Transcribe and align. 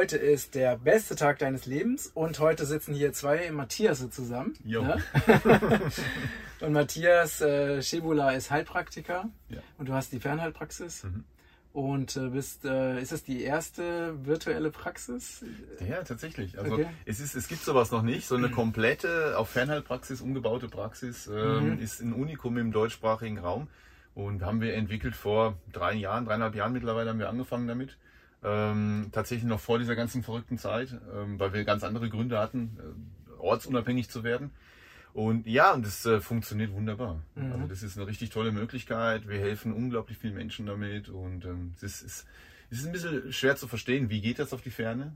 heute 0.00 0.16
ist 0.16 0.54
der 0.54 0.78
beste 0.78 1.14
Tag 1.14 1.40
deines 1.40 1.66
Lebens 1.66 2.06
und 2.14 2.38
heute 2.38 2.64
sitzen 2.64 2.94
hier 2.94 3.12
zwei 3.12 3.50
Matthias 3.50 4.08
zusammen. 4.08 4.54
Jo. 4.64 4.80
Ne? 4.82 4.96
und 6.60 6.72
Matthias 6.72 7.42
äh, 7.42 7.82
Schebula 7.82 8.30
ist 8.30 8.50
Heilpraktiker 8.50 9.28
Ja. 9.50 9.60
und 9.76 9.90
du 9.90 9.92
hast 9.92 10.10
die 10.14 10.18
Fernheilpraxis. 10.18 11.04
Mhm. 11.04 11.24
Und 11.74 12.16
äh, 12.16 12.30
bist, 12.30 12.64
äh, 12.64 12.98
ist 12.98 13.12
das 13.12 13.24
die 13.24 13.42
erste 13.42 14.14
virtuelle 14.24 14.70
Praxis? 14.70 15.44
Ja, 15.86 16.02
tatsächlich. 16.02 16.58
Also 16.58 16.72
Okay. 16.72 16.86
es, 17.04 17.20
ist, 17.20 17.34
es 17.34 17.46
gibt 17.46 17.62
sowas 17.62 17.90
noch 17.90 18.00
nicht. 18.02 18.26
So 18.26 18.36
eine 18.36 18.48
komplette, 18.50 19.36
auf 19.36 19.50
Fernheilpraxis 19.50 20.22
umgebaute 20.22 20.68
Praxis 20.70 21.26
ähm, 21.26 21.74
Mhm. 21.74 21.78
ist 21.78 22.00
ein 22.00 22.14
Unikum 22.14 22.56
im 22.56 22.72
deutschsprachigen 22.72 23.36
Raum. 23.38 23.68
Und 24.14 24.42
haben 24.44 24.62
wir 24.62 24.72
entwickelt 24.72 25.14
vor 25.14 25.58
drei 25.70 25.92
Jahren, 25.92 26.24
dreieinhalb 26.24 26.54
Jahren 26.54 26.72
mittlerweile 26.72 27.10
haben 27.10 27.18
wir 27.18 27.28
angefangen 27.28 27.68
damit. 27.68 27.98
Ähm, 28.42 29.08
tatsächlich 29.12 29.48
noch 29.48 29.60
vor 29.60 29.78
dieser 29.78 29.96
ganzen 29.96 30.22
verrückten 30.22 30.56
Zeit, 30.56 30.98
ähm, 31.14 31.38
weil 31.38 31.52
wir 31.52 31.64
ganz 31.64 31.84
andere 31.84 32.08
Gründe 32.08 32.38
hatten, 32.38 32.78
äh, 32.78 33.32
ortsunabhängig 33.38 34.08
zu 34.08 34.24
werden. 34.24 34.50
Und 35.12 35.46
ja, 35.46 35.72
und 35.72 35.84
das 35.84 36.06
äh, 36.06 36.20
funktioniert 36.20 36.72
wunderbar. 36.72 37.22
Mhm. 37.34 37.52
Also 37.52 37.66
das 37.66 37.82
ist 37.82 37.98
eine 37.98 38.06
richtig 38.06 38.30
tolle 38.30 38.52
Möglichkeit. 38.52 39.28
Wir 39.28 39.40
helfen 39.40 39.72
unglaublich 39.72 40.18
vielen 40.18 40.34
Menschen 40.34 40.66
damit 40.66 41.08
und 41.08 41.44
ähm, 41.44 41.74
es 41.76 41.82
ist, 41.82 42.02
ist, 42.02 42.26
es 42.70 42.78
ist 42.78 42.86
ein 42.86 42.92
bisschen 42.92 43.32
schwer 43.32 43.56
zu 43.56 43.66
verstehen, 43.66 44.08
wie 44.08 44.20
geht 44.20 44.38
das 44.38 44.52
auf 44.52 44.62
die 44.62 44.70
Ferne. 44.70 45.12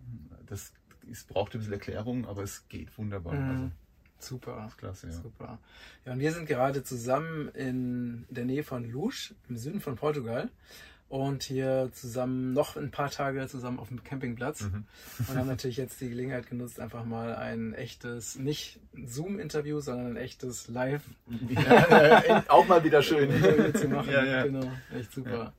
Das 0.47 0.72
ist, 1.11 1.28
braucht 1.28 1.55
ein 1.55 1.59
bisschen 1.59 1.72
Erklärung, 1.72 2.27
aber 2.27 2.42
es 2.42 2.69
geht 2.69 2.97
wunderbar. 2.98 3.34
Mhm. 3.34 3.50
Also, 3.50 3.70
Super. 4.19 4.70
klasse, 4.77 5.09
ja. 5.09 5.12
Super. 5.12 5.59
Ja, 6.05 6.12
und 6.12 6.19
wir 6.19 6.33
sind 6.33 6.47
gerade 6.47 6.83
zusammen 6.83 7.48
in 7.48 8.25
der 8.31 8.44
Nähe 8.44 8.64
von 8.64 8.91
Luz, 8.91 9.34
im 9.48 9.56
Süden 9.56 9.81
von 9.81 9.97
Portugal. 9.97 10.50
Und 11.15 11.45
hier 11.45 11.91
zusammen 11.93 12.55
noch 12.55 12.77
ein 12.77 12.91
paar 12.91 13.09
Tage 13.09 13.47
zusammen 13.47 13.79
auf 13.79 13.87
dem 13.87 14.03
Campingplatz. 14.03 14.62
Mhm. 14.62 14.84
Und 15.29 15.39
haben 15.39 15.47
natürlich 15.47 15.77
jetzt 15.77 16.01
die 16.01 16.09
Gelegenheit 16.09 16.51
genutzt, 16.51 16.81
einfach 16.81 17.05
mal 17.05 17.37
ein 17.37 17.73
echtes, 17.73 18.37
nicht 18.37 18.81
Zoom-Interview, 19.06 19.79
sondern 19.79 20.09
ein 20.09 20.17
echtes 20.17 20.67
Live 20.67 21.03
Ja, 21.51 22.43
auch 22.48 22.67
mal 22.67 22.83
wieder 22.83 23.01
schön. 23.01 23.31
Zu 23.77 23.87
machen. 23.87 24.11
Ja, 24.11 24.25
ja. 24.25 24.43
Genau, 24.43 24.69
echt 24.93 25.12
super. 25.12 25.53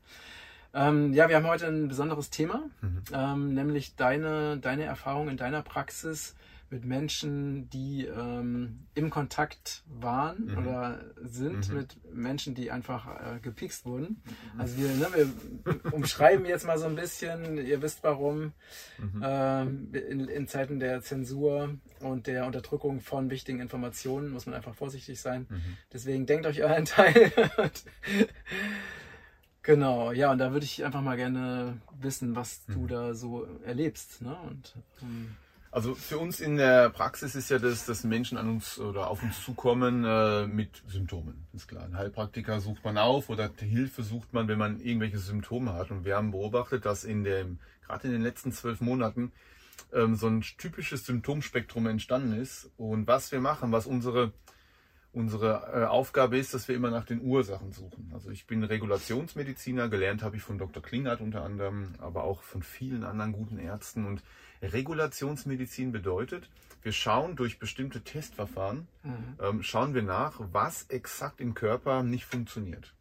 Ja. 0.73 0.89
Ähm, 0.89 1.13
ja, 1.13 1.29
wir 1.29 1.37
haben 1.37 1.47
heute 1.47 1.67
ein 1.67 1.87
besonderes 1.87 2.29
Thema, 2.31 2.63
Mhm. 2.81 3.01
ähm, 3.13 3.53
nämlich 3.53 3.95
deine, 3.95 4.57
deine 4.57 4.83
Erfahrung 4.83 5.29
in 5.29 5.37
deiner 5.37 5.61
Praxis 5.61 6.35
mit 6.69 6.83
Menschen, 6.83 7.69
die 7.69 8.05
ähm, 8.05 8.87
im 8.95 9.09
Kontakt 9.09 9.83
waren 9.87 10.45
Mhm. 10.47 10.57
oder 10.57 11.05
sind 11.21 11.69
Mhm. 11.69 11.75
mit 11.75 12.13
Menschen, 12.13 12.55
die 12.55 12.71
einfach 12.71 13.07
äh, 13.35 13.39
gepikst 13.39 13.85
wurden. 13.85 14.21
Also 14.57 14.77
wir, 14.77 14.89
ne, 14.89 15.07
wir 15.13 15.93
umschreiben 15.93 16.45
jetzt 16.45 16.65
mal 16.65 16.77
so 16.79 16.85
ein 16.87 16.95
bisschen, 16.95 17.57
ihr 17.63 17.81
wisst 17.81 18.03
warum, 18.03 18.53
Mhm. 18.97 19.21
ähm, 19.23 19.93
in, 19.93 20.27
in 20.27 20.47
Zeiten 20.47 20.79
der 20.79 21.01
Zensur 21.01 21.75
und 21.99 22.27
der 22.27 22.45
Unterdrückung 22.45 22.99
von 22.99 23.29
wichtigen 23.29 23.59
Informationen 23.59 24.31
muss 24.31 24.45
man 24.47 24.55
einfach 24.55 24.73
vorsichtig 24.75 25.21
sein. 25.21 25.45
Mhm. 25.49 25.61
Deswegen 25.93 26.25
denkt 26.25 26.45
euch 26.47 26.63
euren 26.63 26.85
Teil. 26.85 27.31
genau, 29.61 30.11
ja, 30.11 30.31
und 30.31 30.37
da 30.39 30.51
würde 30.51 30.65
ich 30.65 30.83
einfach 30.83 31.01
mal 31.01 31.15
gerne 31.17 31.77
wissen, 31.99 32.35
was 32.35 32.65
du 32.65 32.79
Mhm. 32.81 32.87
da 32.87 33.13
so 33.13 33.45
erlebst. 33.63 34.21
Ne? 34.21 34.35
Und, 34.49 34.75
ähm, 35.01 35.35
Also 35.75 35.93
für 35.93 36.19
uns 36.19 36.39
in 36.39 36.55
der 36.55 36.89
Praxis 36.89 37.35
ist 37.35 37.49
ja 37.49 37.59
das, 37.59 37.85
dass 37.85 38.05
Menschen 38.05 38.37
an 38.37 38.47
uns 38.47 38.79
oder 38.79 39.09
auf 39.09 39.21
uns 39.21 39.43
zukommen 39.43 40.05
äh, 40.05 40.47
mit 40.47 40.81
Symptomen. 40.87 41.47
Ist 41.53 41.67
klar. 41.67 41.83
Einen 41.83 41.97
Heilpraktiker 41.97 42.61
sucht 42.61 42.85
man 42.85 42.97
auf 42.97 43.27
oder 43.27 43.51
Hilfe 43.59 44.01
sucht 44.01 44.31
man, 44.31 44.47
wenn 44.47 44.57
man 44.57 44.79
irgendwelche 44.79 45.17
Symptome 45.17 45.73
hat. 45.73 45.91
Und 45.91 46.05
wir 46.05 46.15
haben 46.15 46.31
beobachtet, 46.31 46.85
dass 46.85 47.03
in 47.03 47.25
dem, 47.25 47.59
gerade 47.85 48.07
in 48.07 48.13
den 48.13 48.21
letzten 48.21 48.53
zwölf 48.53 48.79
Monaten, 48.79 49.33
ähm, 49.91 50.15
so 50.15 50.27
ein 50.27 50.45
typisches 50.57 51.05
Symptomspektrum 51.07 51.87
entstanden 51.87 52.39
ist. 52.39 52.71
Und 52.77 53.05
was 53.05 53.33
wir 53.33 53.41
machen, 53.41 53.73
was 53.73 53.85
unsere 53.85 54.31
Unsere 55.15 55.71
äh, 55.73 55.85
Aufgabe 55.85 56.37
ist, 56.37 56.53
dass 56.53 56.67
wir 56.67 56.75
immer 56.75 56.91
nach 56.91 57.05
den 57.05 57.21
Ursachen 57.21 57.71
suchen. 57.71 58.11
Also 58.13 58.31
ich 58.31 58.47
bin 58.47 58.65
Regulationsmediziner, 58.65 59.87
gelernt 59.87 60.21
habe 60.23 60.35
ich 60.35 60.41
von 60.41 60.57
Dr. 60.57 60.83
Klingert 60.83 61.21
unter 61.21 61.41
anderem, 61.41 61.93
aber 61.99 62.25
auch 62.25 62.41
von 62.41 62.61
vielen 62.61 63.05
anderen 63.05 63.31
guten 63.31 63.57
Ärzten. 63.57 64.05
Und 64.05 64.23
Regulationsmedizin 64.73 65.91
bedeutet, 65.91 66.49
wir 66.81 66.91
schauen 66.91 67.35
durch 67.35 67.57
bestimmte 67.57 68.01
Testverfahren, 68.01 68.87
mhm. 69.03 69.37
ähm, 69.41 69.63
schauen 69.63 69.93
wir 69.93 70.03
nach, 70.03 70.39
was 70.51 70.83
exakt 70.89 71.41
im 71.41 71.53
Körper 71.53 72.03
nicht 72.03 72.25
funktioniert. 72.25 72.93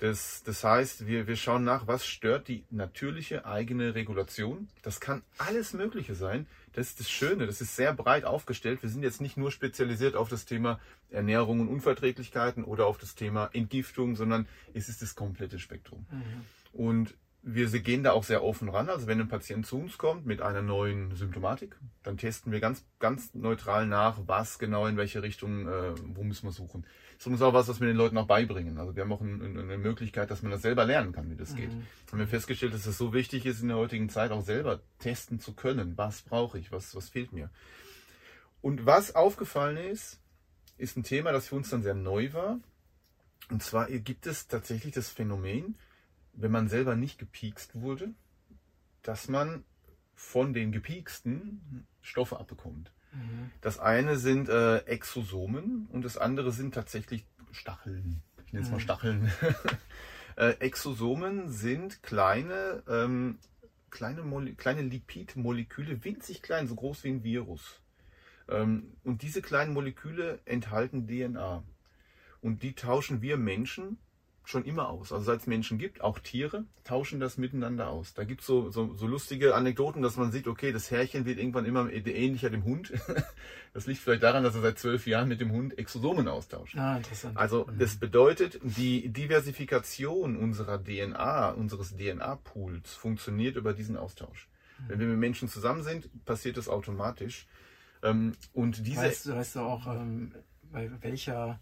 Das, 0.00 0.42
das 0.44 0.64
heißt, 0.64 1.06
wir, 1.06 1.26
wir 1.26 1.36
schauen 1.36 1.62
nach, 1.62 1.86
was 1.86 2.06
stört 2.06 2.48
die 2.48 2.64
natürliche 2.70 3.44
eigene 3.44 3.94
Regulation. 3.94 4.68
Das 4.80 4.98
kann 4.98 5.22
alles 5.36 5.74
Mögliche 5.74 6.14
sein. 6.14 6.46
Das 6.72 6.86
ist 6.86 7.00
das 7.00 7.10
Schöne, 7.10 7.46
das 7.46 7.60
ist 7.60 7.76
sehr 7.76 7.92
breit 7.92 8.24
aufgestellt. 8.24 8.82
Wir 8.82 8.88
sind 8.88 9.02
jetzt 9.02 9.20
nicht 9.20 9.36
nur 9.36 9.50
spezialisiert 9.50 10.16
auf 10.16 10.30
das 10.30 10.46
Thema 10.46 10.80
Ernährung 11.10 11.60
und 11.60 11.68
Unverträglichkeiten 11.68 12.64
oder 12.64 12.86
auf 12.86 12.96
das 12.96 13.14
Thema 13.14 13.50
Entgiftung, 13.52 14.16
sondern 14.16 14.48
es 14.72 14.88
ist 14.88 15.02
das 15.02 15.14
komplette 15.14 15.58
Spektrum. 15.58 16.06
Mhm. 16.10 16.46
Und 16.72 17.14
wir 17.42 17.68
gehen 17.80 18.02
da 18.02 18.12
auch 18.12 18.24
sehr 18.24 18.44
offen 18.44 18.68
ran. 18.68 18.88
Also 18.88 19.06
wenn 19.06 19.20
ein 19.20 19.28
Patient 19.28 19.66
zu 19.66 19.78
uns 19.78 19.96
kommt 19.96 20.26
mit 20.26 20.42
einer 20.42 20.62
neuen 20.62 21.14
Symptomatik, 21.16 21.76
dann 22.02 22.18
testen 22.18 22.52
wir 22.52 22.60
ganz, 22.60 22.84
ganz 22.98 23.34
neutral 23.34 23.86
nach, 23.86 24.18
was 24.26 24.58
genau 24.58 24.86
in 24.86 24.96
welche 24.96 25.22
Richtung, 25.22 25.66
äh, 25.66 25.94
wo 26.14 26.22
müssen 26.22 26.46
wir 26.46 26.52
suchen. 26.52 26.84
Das 27.16 27.26
ist 27.26 27.42
auch 27.42 27.52
was, 27.52 27.68
was 27.68 27.80
wir 27.80 27.86
den 27.86 27.96
Leuten 27.96 28.16
auch 28.18 28.26
beibringen. 28.26 28.78
Also 28.78 28.96
wir 28.96 29.02
haben 29.02 29.12
auch 29.12 29.20
ein, 29.20 29.42
ein, 29.42 29.58
eine 29.58 29.78
Möglichkeit, 29.78 30.30
dass 30.30 30.42
man 30.42 30.52
das 30.52 30.62
selber 30.62 30.84
lernen 30.84 31.12
kann, 31.12 31.30
wie 31.30 31.36
das 31.36 31.54
geht. 31.54 31.70
Mhm. 31.70 31.86
Haben 32.10 32.18
wir 32.18 32.28
festgestellt, 32.28 32.72
dass 32.74 32.86
es 32.86 32.96
so 32.96 33.12
wichtig 33.12 33.46
ist, 33.46 33.60
in 33.60 33.68
der 33.68 33.76
heutigen 33.76 34.08
Zeit 34.08 34.32
auch 34.32 34.42
selber 34.42 34.80
testen 34.98 35.38
zu 35.38 35.54
können. 35.54 35.96
Was 35.96 36.22
brauche 36.22 36.58
ich? 36.58 36.72
Was, 36.72 36.94
was 36.94 37.08
fehlt 37.10 37.32
mir? 37.32 37.50
Und 38.62 38.86
was 38.86 39.14
aufgefallen 39.14 39.76
ist, 39.76 40.18
ist 40.76 40.96
ein 40.96 41.02
Thema, 41.02 41.32
das 41.32 41.48
für 41.48 41.56
uns 41.56 41.70
dann 41.70 41.82
sehr 41.82 41.94
neu 41.94 42.32
war. 42.32 42.58
Und 43.50 43.62
zwar 43.62 43.88
gibt 43.90 44.26
es 44.26 44.46
tatsächlich 44.46 44.94
das 44.94 45.08
Phänomen, 45.08 45.76
wenn 46.32 46.50
man 46.50 46.68
selber 46.68 46.96
nicht 46.96 47.18
gepiekst 47.18 47.80
wurde, 47.80 48.14
dass 49.02 49.28
man 49.28 49.64
von 50.14 50.52
den 50.52 50.72
Gepieksten 50.72 51.86
Stoffe 52.02 52.38
abbekommt. 52.38 52.92
Mhm. 53.12 53.50
Das 53.60 53.78
eine 53.78 54.16
sind 54.16 54.48
äh, 54.48 54.78
Exosomen 54.80 55.86
und 55.90 56.04
das 56.04 56.18
andere 56.18 56.52
sind 56.52 56.74
tatsächlich 56.74 57.26
Stacheln. 57.52 58.22
Ich 58.46 58.52
nenne 58.52 58.64
es 58.64 58.70
mal 58.70 58.76
Mhm. 58.76 58.80
Stacheln. 58.80 59.32
äh, 60.36 60.50
Exosomen 60.60 61.48
sind 61.48 62.02
kleine, 62.02 62.82
ähm, 62.88 63.38
kleine, 63.90 64.22
Mole 64.22 64.54
kleine 64.54 64.82
Lipidmoleküle, 64.82 66.04
winzig 66.04 66.42
klein, 66.42 66.68
so 66.68 66.74
groß 66.74 67.04
wie 67.04 67.10
ein 67.10 67.24
Virus. 67.24 67.80
Ähm, 68.48 68.96
und 69.04 69.22
diese 69.22 69.42
kleinen 69.42 69.72
Moleküle 69.72 70.40
enthalten 70.44 71.06
DNA. 71.06 71.62
Und 72.40 72.62
die 72.62 72.74
tauschen 72.74 73.22
wir 73.22 73.36
Menschen 73.36 73.98
schon 74.44 74.64
immer 74.64 74.88
aus. 74.88 75.12
Also 75.12 75.24
seit 75.24 75.40
es 75.40 75.46
Menschen 75.46 75.78
gibt, 75.78 76.00
auch 76.00 76.18
Tiere, 76.18 76.64
tauschen 76.82 77.20
das 77.20 77.36
miteinander 77.38 77.88
aus. 77.88 78.14
Da 78.14 78.24
gibt 78.24 78.42
so, 78.42 78.70
so, 78.70 78.94
so 78.94 79.06
lustige 79.06 79.54
Anekdoten, 79.54 80.02
dass 80.02 80.16
man 80.16 80.32
sieht, 80.32 80.48
okay, 80.48 80.72
das 80.72 80.90
Härchen 80.90 81.24
wird 81.24 81.38
irgendwann 81.38 81.66
immer 81.66 81.90
ähnlicher 81.92 82.50
dem 82.50 82.64
Hund. 82.64 82.92
Das 83.72 83.86
liegt 83.86 84.00
vielleicht 84.00 84.24
daran, 84.24 84.42
dass 84.42 84.56
er 84.56 84.62
seit 84.62 84.80
zwölf 84.80 85.06
Jahren 85.06 85.28
mit 85.28 85.40
dem 85.40 85.52
Hund 85.52 85.78
Exosomen 85.78 86.26
austauscht. 86.26 86.76
Ah, 86.76 86.96
interessant. 86.96 87.36
Also 87.36 87.66
Mhm. 87.68 87.78
das 87.78 87.94
bedeutet, 87.94 88.58
die 88.64 89.08
Diversifikation 89.10 90.36
unserer 90.36 90.82
DNA, 90.82 91.50
unseres 91.50 91.96
DNA-Pools 91.96 92.92
funktioniert 92.94 93.54
über 93.56 93.72
diesen 93.72 93.96
Austausch. 93.96 94.48
Wenn 94.88 94.98
wir 94.98 95.06
mit 95.06 95.18
Menschen 95.18 95.48
zusammen 95.48 95.82
sind, 95.84 96.08
passiert 96.24 96.56
das 96.56 96.68
automatisch. 96.68 97.46
Ähm, 98.02 98.32
Und 98.52 98.84
diese 98.86 99.02
Weißt, 99.02 99.26
du- 99.26 99.36
weißt 99.36 99.56
du 99.56 99.60
auch, 99.60 99.86
ähm, 99.86 100.32
bei 100.72 100.90
welcher, 101.02 101.60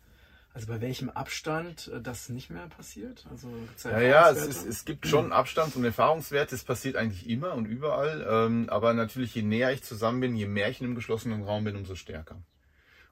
also 0.59 0.73
bei 0.73 0.81
welchem 0.81 1.09
Abstand 1.09 1.89
äh, 1.95 2.01
das 2.01 2.29
nicht 2.31 2.51
mehr 2.51 2.67
passiert? 2.67 3.25
Also 3.31 3.49
Ja, 3.85 4.01
ja, 4.01 4.31
es, 4.31 4.45
ist, 4.45 4.67
es 4.67 4.85
gibt 4.85 5.07
schon 5.07 5.33
Abstands- 5.33 5.77
und 5.77 5.85
Erfahrungswerte. 5.85 6.53
Es 6.57 6.65
passiert 6.65 6.97
eigentlich 6.97 7.31
immer 7.31 7.55
und 7.55 7.67
überall. 7.67 8.27
Ähm, 8.29 8.69
aber 8.69 8.93
natürlich, 8.93 9.37
je 9.37 9.43
näher 9.43 9.73
ich 9.73 9.85
zusammen 9.85 10.19
bin, 10.19 10.35
je 10.35 10.49
mehr 10.49 10.69
ich 10.69 10.81
in 10.81 10.87
einem 10.87 10.97
geschlossenen 10.97 11.45
Raum 11.45 11.63
bin, 11.63 11.77
umso 11.77 11.95
stärker. 11.95 12.43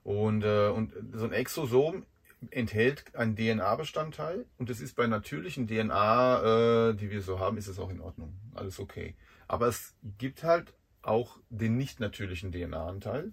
Und, 0.03 0.43
äh, 0.43 0.71
und 0.71 0.93
so 1.13 1.25
ein 1.25 1.33
Exosom 1.33 2.05
enthält 2.51 3.15
einen 3.15 3.37
DNA-Bestandteil 3.37 4.45
und 4.59 4.69
es 4.69 4.81
ist 4.81 4.97
bei 4.97 5.07
natürlichen 5.07 5.69
DNA, 5.69 6.91
äh, 6.91 6.95
die 6.95 7.13
wir 7.13 7.23
so 7.23 7.39
haben, 7.39 7.59
ist 7.59 7.69
es 7.69 7.79
auch 7.79 7.91
in 7.91 8.01
Ordnung. 8.01 8.35
Alles 8.55 8.81
okay. 8.81 9.15
Aber 9.47 9.69
es 9.69 9.95
gibt 10.19 10.43
halt 10.43 10.75
auch 11.03 11.39
den 11.49 11.77
nicht 11.77 12.01
natürlichen 12.01 12.51
DNA-Anteil, 12.51 13.33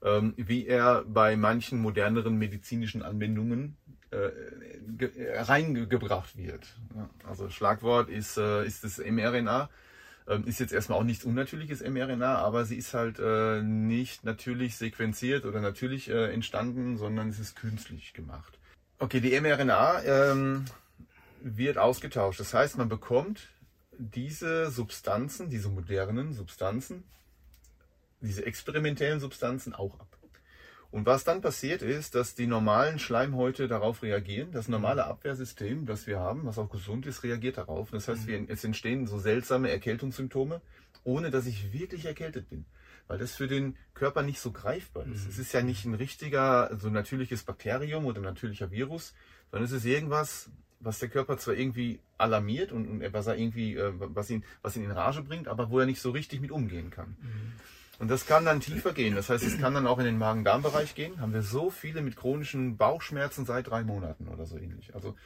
wie 0.00 0.66
er 0.66 1.04
bei 1.04 1.36
manchen 1.36 1.80
moderneren 1.80 2.36
medizinischen 2.36 3.02
Anwendungen 3.02 3.76
äh, 4.10 4.30
ge- 4.96 5.10
reingebracht 5.34 6.36
wird. 6.36 6.66
Also 7.26 7.50
Schlagwort 7.50 8.08
ist, 8.08 8.36
äh, 8.38 8.64
ist 8.64 8.84
das 8.84 8.98
mRNA. 8.98 9.68
Ähm, 10.28 10.44
ist 10.46 10.60
jetzt 10.60 10.72
erstmal 10.72 10.98
auch 10.98 11.04
nichts 11.04 11.24
unnatürliches 11.24 11.80
mRNA, 11.82 12.36
aber 12.36 12.64
sie 12.64 12.76
ist 12.76 12.94
halt 12.94 13.18
äh, 13.18 13.62
nicht 13.62 14.24
natürlich 14.24 14.76
sequenziert 14.76 15.44
oder 15.44 15.60
natürlich 15.60 16.08
entstanden, 16.10 16.96
sondern 16.96 17.28
es 17.30 17.38
ist 17.38 17.56
künstlich 17.56 18.12
gemacht. 18.12 18.58
Okay, 18.98 19.20
die 19.20 19.38
mRNA 19.40 20.02
ähm, 20.04 20.64
wird 21.40 21.78
ausgetauscht. 21.78 22.40
Das 22.40 22.52
heißt, 22.54 22.78
man 22.78 22.88
bekommt 22.88 23.48
diese 23.98 24.70
Substanzen, 24.70 25.50
diese 25.50 25.68
modernen 25.68 26.34
Substanzen, 26.34 27.04
diese 28.20 28.44
experimentellen 28.44 29.20
Substanzen 29.20 29.74
auch 29.74 29.98
ab. 30.00 30.18
Und 30.90 31.04
was 31.04 31.24
dann 31.24 31.42
passiert 31.42 31.82
ist, 31.82 32.14
dass 32.14 32.34
die 32.34 32.46
normalen 32.46 32.98
Schleimhäute 32.98 33.68
darauf 33.68 34.02
reagieren. 34.02 34.52
Das 34.52 34.68
normale 34.68 35.04
Abwehrsystem, 35.04 35.84
das 35.84 36.06
wir 36.06 36.18
haben, 36.18 36.46
was 36.46 36.58
auch 36.58 36.70
gesund 36.70 37.06
ist, 37.06 37.22
reagiert 37.24 37.58
darauf. 37.58 37.90
Das 37.90 38.08
heißt, 38.08 38.26
wir, 38.26 38.48
es 38.48 38.64
entstehen 38.64 39.06
so 39.06 39.18
seltsame 39.18 39.70
Erkältungssymptome, 39.70 40.62
ohne 41.04 41.30
dass 41.30 41.46
ich 41.46 41.74
wirklich 41.74 42.06
erkältet 42.06 42.48
bin. 42.48 42.64
Weil 43.06 43.18
das 43.18 43.36
für 43.36 43.48
den 43.48 43.76
Körper 43.92 44.22
nicht 44.22 44.40
so 44.40 44.50
greifbar 44.50 45.06
ist. 45.06 45.28
Es 45.28 45.38
ist 45.38 45.52
ja 45.52 45.62
nicht 45.62 45.84
ein 45.84 45.94
richtiger, 45.94 46.70
so 46.78 46.88
natürliches 46.88 47.42
Bakterium 47.42 48.06
oder 48.06 48.22
natürlicher 48.22 48.70
Virus, 48.70 49.14
sondern 49.50 49.66
es 49.66 49.72
ist 49.72 49.84
irgendwas, 49.84 50.50
was 50.80 50.98
der 51.00 51.08
Körper 51.08 51.36
zwar 51.36 51.54
irgendwie 51.54 52.00
alarmiert 52.16 52.72
und, 52.72 52.88
und 52.88 53.12
was 53.12 53.26
er 53.26 53.36
irgendwie, 53.36 53.76
äh, 53.76 53.92
was 53.94 54.30
ihn, 54.30 54.44
was 54.62 54.76
ihn 54.76 54.84
in 54.84 54.90
Rage 54.90 55.22
bringt, 55.22 55.48
aber 55.48 55.70
wo 55.70 55.80
er 55.80 55.86
nicht 55.86 56.00
so 56.00 56.10
richtig 56.10 56.40
mit 56.40 56.50
umgehen 56.50 56.90
kann. 56.90 57.16
Mhm. 57.20 57.52
Und 57.98 58.08
das 58.08 58.26
kann 58.26 58.44
dann 58.44 58.60
tiefer 58.60 58.92
gehen. 58.92 59.16
Das 59.16 59.28
heißt, 59.28 59.44
es 59.44 59.58
kann 59.58 59.74
dann 59.74 59.88
auch 59.88 59.98
in 59.98 60.04
den 60.04 60.18
Magen-Darm-Bereich 60.18 60.94
gehen. 60.94 61.20
Haben 61.20 61.32
wir 61.32 61.42
so 61.42 61.68
viele 61.68 62.00
mit 62.00 62.14
chronischen 62.14 62.76
Bauchschmerzen 62.76 63.44
seit 63.44 63.68
drei 63.68 63.82
Monaten 63.82 64.28
oder 64.28 64.46
so 64.46 64.56
ähnlich. 64.56 64.94
Also 64.94 65.16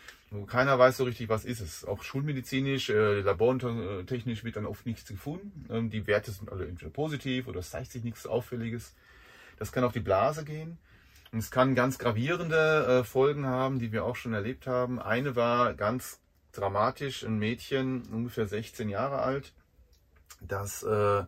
keiner 0.46 0.78
weiß 0.78 0.96
so 0.96 1.04
richtig, 1.04 1.28
was 1.28 1.44
ist 1.44 1.60
es. 1.60 1.84
Auch 1.84 2.02
schulmedizinisch, 2.02 2.88
äh, 2.88 3.20
labortechnisch 3.20 4.42
wird 4.42 4.56
dann 4.56 4.64
oft 4.64 4.86
nichts 4.86 5.06
gefunden. 5.06 5.66
Ähm, 5.70 5.90
die 5.90 6.06
Werte 6.06 6.30
sind 6.30 6.50
alle 6.50 6.66
entweder 6.66 6.90
positiv 6.90 7.46
oder 7.46 7.60
es 7.60 7.70
zeigt 7.70 7.92
sich 7.92 8.04
nichts 8.04 8.26
Auffälliges. 8.26 8.94
Das 9.58 9.70
kann 9.70 9.84
auf 9.84 9.92
die 9.92 10.00
Blase 10.00 10.44
gehen. 10.44 10.78
Und 11.30 11.40
es 11.40 11.50
kann 11.50 11.74
ganz 11.74 11.98
gravierende 11.98 13.00
äh, 13.00 13.04
Folgen 13.04 13.46
haben, 13.46 13.80
die 13.80 13.92
wir 13.92 14.04
auch 14.04 14.16
schon 14.16 14.32
erlebt 14.32 14.66
haben. 14.66 14.98
Eine 14.98 15.36
war 15.36 15.74
ganz 15.74 16.20
dramatisch, 16.52 17.22
ein 17.22 17.38
Mädchen, 17.38 18.02
ungefähr 18.12 18.46
16 18.46 18.88
Jahre 18.88 19.18
alt, 19.18 19.52
das 20.40 20.82
äh, 20.82 21.24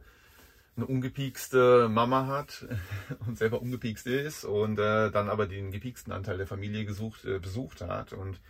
eine 0.76 0.86
ungepiekste 0.86 1.88
Mama 1.88 2.26
hat 2.26 2.66
und 3.26 3.38
selber 3.38 3.62
ungepiekst 3.62 4.06
ist 4.06 4.44
und 4.44 4.78
äh, 4.78 5.10
dann 5.10 5.28
aber 5.28 5.46
den 5.46 5.70
gepieksten 5.70 6.12
Anteil 6.12 6.36
der 6.36 6.46
Familie 6.46 6.84
gesucht, 6.84 7.24
äh, 7.24 7.38
besucht 7.38 7.80
hat 7.80 8.12
und 8.12 8.40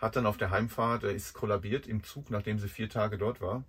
hat 0.00 0.16
dann 0.16 0.26
auf 0.26 0.36
der 0.36 0.50
Heimfahrt, 0.50 1.04
äh, 1.04 1.14
ist 1.14 1.34
kollabiert 1.34 1.86
im 1.86 2.02
Zug, 2.02 2.30
nachdem 2.30 2.58
sie 2.58 2.68
vier 2.68 2.88
Tage 2.88 3.18
dort 3.18 3.40
war, 3.40 3.64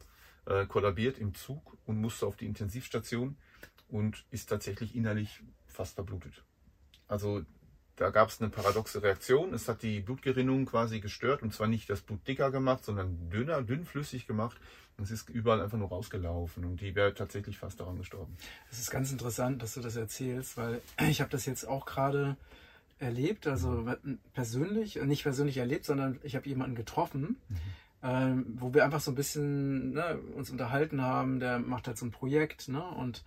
äh, 0.45 0.65
kollabiert 0.65 1.17
im 1.19 1.35
Zug 1.35 1.77
und 1.85 2.01
musste 2.01 2.25
auf 2.25 2.35
die 2.35 2.45
Intensivstation 2.45 3.37
und 3.87 4.25
ist 4.31 4.49
tatsächlich 4.49 4.95
innerlich 4.95 5.41
fast 5.67 5.95
verblutet. 5.95 6.43
Also 7.07 7.43
da 7.99 8.11
gab 8.11 8.29
es 8.29 8.39
eine 8.39 8.49
paradoxe 8.49 9.03
Reaktion. 9.03 9.53
Es 9.53 9.67
hat 9.67 9.83
die 9.83 9.99
Blutgerinnung 9.99 10.65
quasi 10.65 11.01
gestört 11.01 11.43
und 11.43 11.53
zwar 11.53 11.67
nicht 11.67 11.89
das 11.89 12.01
Blut 12.01 12.25
dicker 12.27 12.49
gemacht, 12.49 12.85
sondern 12.85 13.29
dünner, 13.29 13.61
dünnflüssig 13.61 14.25
gemacht. 14.25 14.57
Und 14.97 15.03
es 15.03 15.11
ist 15.11 15.29
überall 15.29 15.61
einfach 15.61 15.77
nur 15.77 15.89
rausgelaufen 15.89 16.63
und 16.63 16.81
die 16.81 16.95
wäre 16.95 17.13
tatsächlich 17.13 17.57
fast 17.57 17.79
daran 17.79 17.97
gestorben. 17.97 18.37
Es 18.71 18.79
ist 18.79 18.89
ganz 18.89 19.11
interessant, 19.11 19.61
dass 19.61 19.73
du 19.73 19.81
das 19.81 19.97
erzählst, 19.97 20.55
weil 20.55 20.81
ich 21.09 21.19
habe 21.19 21.29
das 21.29 21.45
jetzt 21.45 21.67
auch 21.67 21.85
gerade 21.85 22.37
erlebt, 22.99 23.47
also 23.47 23.85
persönlich, 24.33 24.95
nicht 25.03 25.23
persönlich 25.23 25.57
erlebt, 25.57 25.85
sondern 25.85 26.19
ich 26.23 26.35
habe 26.35 26.47
jemanden 26.47 26.75
getroffen, 26.75 27.37
mhm. 27.49 27.57
ähm, 28.03 28.45
wo 28.55 28.73
wir 28.73 28.85
einfach 28.85 29.01
so 29.01 29.11
ein 29.11 29.15
bisschen 29.15 29.91
ne, 29.93 30.19
uns 30.35 30.49
unterhalten 30.49 31.01
haben. 31.01 31.39
Der 31.39 31.59
macht 31.59 31.87
halt 31.87 31.97
so 31.97 32.05
ein 32.05 32.11
Projekt 32.11 32.69
ne, 32.69 32.83
und 32.83 33.23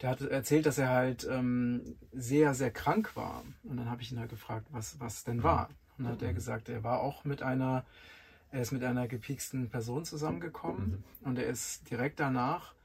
der 0.00 0.10
hat 0.10 0.20
erzählt, 0.20 0.66
dass 0.66 0.78
er 0.78 0.90
halt 0.90 1.26
ähm, 1.30 1.96
sehr, 2.12 2.54
sehr 2.54 2.70
krank 2.70 3.16
war. 3.16 3.44
Und 3.64 3.76
dann 3.78 3.90
habe 3.90 4.02
ich 4.02 4.12
ihn 4.12 4.18
halt 4.18 4.30
gefragt, 4.30 4.66
was, 4.70 5.00
was 5.00 5.24
denn 5.24 5.42
war. 5.42 5.68
Und 5.96 6.04
dann 6.04 6.12
hat 6.12 6.22
er 6.22 6.34
gesagt, 6.34 6.68
er 6.68 6.84
war 6.84 7.00
auch 7.00 7.24
mit 7.24 7.42
einer, 7.42 7.84
er 8.50 8.60
ist 8.60 8.72
mit 8.72 8.84
einer 8.84 9.08
gepieksten 9.08 9.70
Person 9.70 10.04
zusammengekommen 10.04 11.04
mhm. 11.20 11.26
und 11.26 11.38
er 11.38 11.46
ist 11.46 11.90
direkt 11.90 12.20
danach 12.20 12.76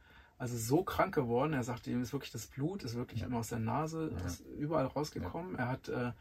also 0.42 0.58
so 0.58 0.84
krank 0.84 1.14
geworden. 1.14 1.54
Er 1.54 1.64
sagte, 1.64 1.92
ihm 1.92 2.02
ist 2.02 2.14
wirklich 2.14 2.32
das 2.32 2.48
Blut, 2.48 2.84
ist 2.84 2.96
wirklich 2.96 3.22
ja. 3.22 3.28
immer 3.28 3.38
aus 3.38 3.50
der 3.50 3.60
Nase, 3.60 4.12
ja. 4.12 4.26
ist 4.26 4.42
überall 4.58 4.88
rausgekommen. 4.88 5.54
Ja. 5.54 5.60
Er 5.60 5.68
hat, 5.68 5.90
äh, 5.90 6.12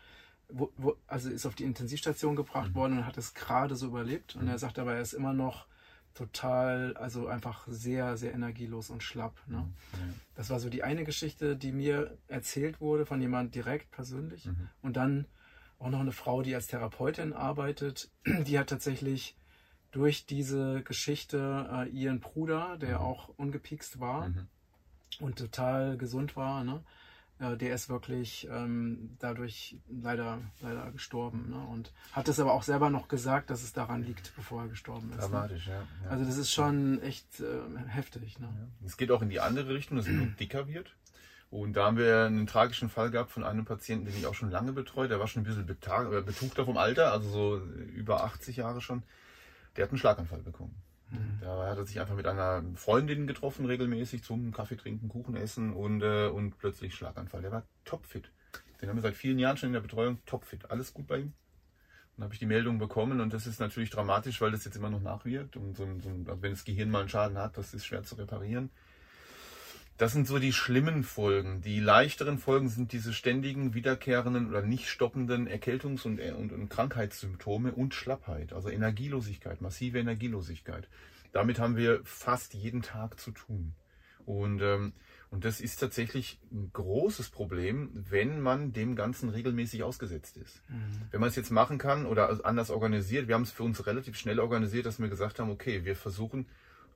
wo, 0.51 0.71
wo, 0.77 0.95
also 1.07 1.31
ist 1.31 1.47
auf 1.47 1.55
die 1.55 1.65
Intensivstation 1.65 2.37
gebracht 2.37 2.73
mhm. 2.73 2.75
worden 2.75 2.99
und 2.99 3.07
hat 3.07 3.17
es 3.17 3.33
gerade 3.33 3.77
so 3.77 3.87
überlebt. 3.87 4.37
Und 4.37 4.43
mhm. 4.43 4.51
er 4.51 4.59
sagt 4.59 4.79
aber, 4.79 4.93
er 4.93 5.01
ist 5.01 5.15
immer 5.15 5.33
noch 5.33 5.65
total, 6.15 6.97
also 6.97 7.29
einfach 7.29 7.67
sehr, 7.69 8.17
sehr 8.17 8.35
energielos 8.35 8.91
und 8.91 9.03
schlapp. 9.03 9.41
Ne? 9.47 9.59
Mhm. 9.59 10.15
Das 10.35 10.51
war 10.51 10.61
so 10.61 10.69
die 10.69 10.83
eine 10.83 11.05
Geschichte, 11.05 11.57
die 11.57 11.73
mir 11.73 12.17
erzählt 12.29 12.81
wurde 12.81 13.07
von 13.07 13.21
jemand 13.21 13.55
direkt 13.55 13.91
persönlich. 13.91 14.47
Mhm. 14.47 14.69
Und 14.83 14.97
dann 14.97 15.27
auch 15.79 15.91
noch 15.91 16.01
eine 16.01 16.13
Frau, 16.13 16.43
die 16.43 16.55
als 16.55 16.67
Therapeutin 16.67 17.33
arbeitet, 17.33 18.11
die 18.25 18.59
hat 18.59 18.69
tatsächlich 18.69 19.37
durch 19.93 20.27
diese 20.27 20.83
Geschichte 20.83 21.69
äh, 21.73 21.89
ihren 21.89 22.21
Bruder, 22.21 22.77
der 22.79 22.99
mhm. 22.99 23.05
auch 23.05 23.29
ungepiekst 23.37 23.99
war 23.99 24.29
mhm. 24.29 24.49
und 25.21 25.39
total 25.39 25.97
gesund 25.97 26.37
war, 26.37 26.65
ne? 26.65 26.83
Äh, 27.41 27.57
der 27.57 27.75
ist 27.75 27.89
wirklich 27.89 28.47
ähm, 28.51 29.17
dadurch 29.19 29.77
leider, 29.89 30.39
leider 30.61 30.91
gestorben. 30.93 31.51
Ne? 31.51 31.59
Und 31.59 31.93
hat 32.13 32.29
es 32.29 32.39
aber 32.39 32.53
auch 32.53 32.63
selber 32.63 32.91
noch 32.91 33.09
gesagt, 33.09 33.51
dass 33.51 33.63
es 33.63 33.73
daran 33.73 34.05
liegt, 34.05 34.35
bevor 34.37 34.63
er 34.63 34.69
gestorben 34.69 35.11
ist. 35.11 35.17
Ne? 35.17 35.23
Dramatisch, 35.23 35.67
ne? 35.67 35.73
ja, 35.73 35.87
ja, 36.05 36.11
Also 36.11 36.25
das 36.25 36.37
ist 36.37 36.53
schon 36.53 37.01
echt 37.03 37.41
äh, 37.41 37.61
heftig. 37.89 38.39
Ne? 38.39 38.49
Ja. 38.49 38.87
Es 38.87 38.97
geht 38.97 39.11
auch 39.11 39.23
in 39.23 39.31
die 39.31 39.41
andere 39.41 39.75
Richtung, 39.75 39.97
dass 39.97 40.07
es 40.07 40.37
dicker 40.39 40.69
wird. 40.69 40.95
Und 41.51 41.73
da 41.73 41.87
haben 41.87 41.97
wir 41.97 42.27
einen 42.27 42.47
tragischen 42.47 42.89
Fall 42.89 43.11
gehabt 43.11 43.33
von 43.33 43.43
einem 43.43 43.65
Patienten, 43.65 44.07
den 44.07 44.17
ich 44.17 44.27
auch 44.27 44.35
schon 44.35 44.51
lange 44.51 44.73
betreue. 44.73 45.09
Der 45.09 45.19
war 45.19 45.27
schon 45.27 45.43
ein 45.43 45.47
bisschen 45.47 45.69
äh, 45.69 46.23
betuchter 46.23 46.65
vom 46.65 46.77
Alter, 46.77 47.11
also 47.11 47.29
so 47.29 47.57
über 47.59 48.23
80 48.23 48.57
Jahre 48.57 48.81
schon. 48.81 49.03
Der 49.77 49.85
hat 49.85 49.91
einen 49.91 49.99
Schlaganfall 49.99 50.43
bekommen. 50.43 50.75
Mhm. 51.11 51.39
Da 51.41 51.69
hat 51.69 51.79
er 51.79 51.85
sich 51.85 52.01
einfach 52.01 52.15
mit 52.15 52.27
einer 52.27 52.63
Freundin 52.75 53.27
getroffen, 53.27 53.67
regelmäßig 53.67 54.23
zum 54.23 54.53
Kaffee 54.53 54.77
trinken, 54.77 55.09
Kuchen 55.09 55.37
essen 55.37 55.73
und, 55.73 56.03
äh, 56.03 56.29
und 56.29 56.59
plötzlich 56.59 56.95
Schlaganfall. 56.95 57.43
Der 57.43 57.53
war 57.53 57.65
topfit. 57.85 58.31
Den 58.81 58.89
haben 58.89 58.97
wir 58.97 59.03
seit 59.03 59.17
vielen 59.17 59.39
Jahren 59.39 59.57
schon 59.57 59.69
in 59.69 59.75
der 59.75 59.81
Betreuung, 59.81 60.19
topfit. 60.25 60.71
Alles 60.71 60.95
gut 60.95 61.07
bei 61.07 61.19
ihm. 61.19 61.33
Dann 62.17 62.25
habe 62.25 62.35
ich 62.35 62.41
die 62.41 62.47
Meldung 62.47 62.79
bekommen 62.79 63.21
und 63.21 63.33
das 63.33 63.47
ist 63.47 63.61
natürlich 63.61 63.91
dramatisch, 63.91 64.41
weil 64.41 64.51
das 64.51 64.65
jetzt 64.65 64.77
immer 64.77 64.91
noch 64.91 65.01
nachwirkt. 65.01 65.57
Und 65.57 65.77
so, 65.77 65.87
so, 66.01 66.11
also 66.11 66.43
wenn 66.43 66.53
das 66.53 66.65
Gehirn 66.65 66.91
mal 66.91 67.01
einen 67.01 67.09
Schaden 67.09 67.39
hat, 67.39 67.57
das 67.57 67.75
ist 67.75 67.87
schwer 67.87 68.03
zu 68.03 68.15
reparieren. 68.17 68.71
Das 70.01 70.13
sind 70.13 70.27
so 70.27 70.39
die 70.39 70.55
schlimmen 70.55 71.05
Folgen. 71.05 71.61
Die 71.61 71.79
leichteren 71.79 72.39
Folgen 72.39 72.71
sind 72.71 72.93
diese 72.93 73.13
ständigen, 73.13 73.75
wiederkehrenden 73.75 74.49
oder 74.49 74.63
nicht 74.63 74.89
stoppenden 74.89 75.47
Erkältungs- 75.47 76.07
und, 76.07 76.19
und, 76.19 76.53
und 76.53 76.71
Krankheitssymptome 76.71 77.73
und 77.73 77.93
Schlappheit, 77.93 78.55
also 78.55 78.71
Energielosigkeit, 78.71 79.61
massive 79.61 79.99
Energielosigkeit. 79.99 80.89
Damit 81.33 81.59
haben 81.59 81.77
wir 81.77 82.01
fast 82.03 82.55
jeden 82.55 82.81
Tag 82.81 83.21
zu 83.21 83.33
tun. 83.33 83.75
Und, 84.25 84.63
ähm, 84.63 84.95
und 85.29 85.45
das 85.45 85.61
ist 85.61 85.77
tatsächlich 85.77 86.41
ein 86.51 86.71
großes 86.73 87.29
Problem, 87.29 87.91
wenn 88.09 88.41
man 88.41 88.73
dem 88.73 88.97
Ganzen 88.97 89.29
regelmäßig 89.29 89.83
ausgesetzt 89.83 90.39
ist. 90.39 90.63
Mhm. 90.71 91.09
Wenn 91.11 91.21
man 91.21 91.29
es 91.29 91.37
jetzt 91.37 91.51
machen 91.51 91.77
kann 91.77 92.07
oder 92.07 92.43
anders 92.47 92.71
organisiert, 92.71 93.29
wir 93.29 93.35
haben 93.35 93.43
es 93.43 93.53
für 93.53 93.65
uns 93.65 93.87
relativ 93.87 94.17
schnell 94.17 94.41
organisiert, 94.41 94.87
dass 94.87 94.99
wir 94.99 95.11
gesagt 95.11 95.39
haben, 95.41 95.51
okay, 95.51 95.85
wir 95.85 95.95
versuchen 95.95 96.47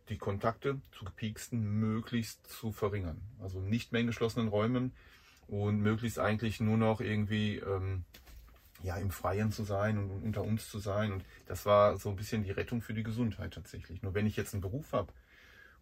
die 0.08 0.18
Kontakte 0.18 0.80
zu 0.92 1.04
gepieksten 1.04 1.62
möglichst 1.80 2.46
zu 2.46 2.72
verringern. 2.72 3.20
Also 3.42 3.60
nicht 3.60 3.92
mehr 3.92 4.00
in 4.00 4.06
geschlossenen 4.06 4.48
Räumen 4.48 4.92
und 5.48 5.80
möglichst 5.80 6.18
eigentlich 6.18 6.60
nur 6.60 6.76
noch 6.76 7.00
irgendwie 7.00 7.56
ähm, 7.56 8.04
ja, 8.82 8.96
im 8.96 9.10
Freien 9.10 9.50
zu 9.50 9.64
sein 9.64 9.98
und 9.98 10.10
unter 10.10 10.42
uns 10.42 10.68
zu 10.68 10.78
sein. 10.78 11.12
Und 11.12 11.24
das 11.46 11.64
war 11.64 11.96
so 11.96 12.10
ein 12.10 12.16
bisschen 12.16 12.44
die 12.44 12.50
Rettung 12.50 12.82
für 12.82 12.94
die 12.94 13.02
Gesundheit 13.02 13.54
tatsächlich. 13.54 14.02
Nur 14.02 14.14
wenn 14.14 14.26
ich 14.26 14.36
jetzt 14.36 14.52
einen 14.52 14.60
Beruf 14.60 14.92
habe, 14.92 15.12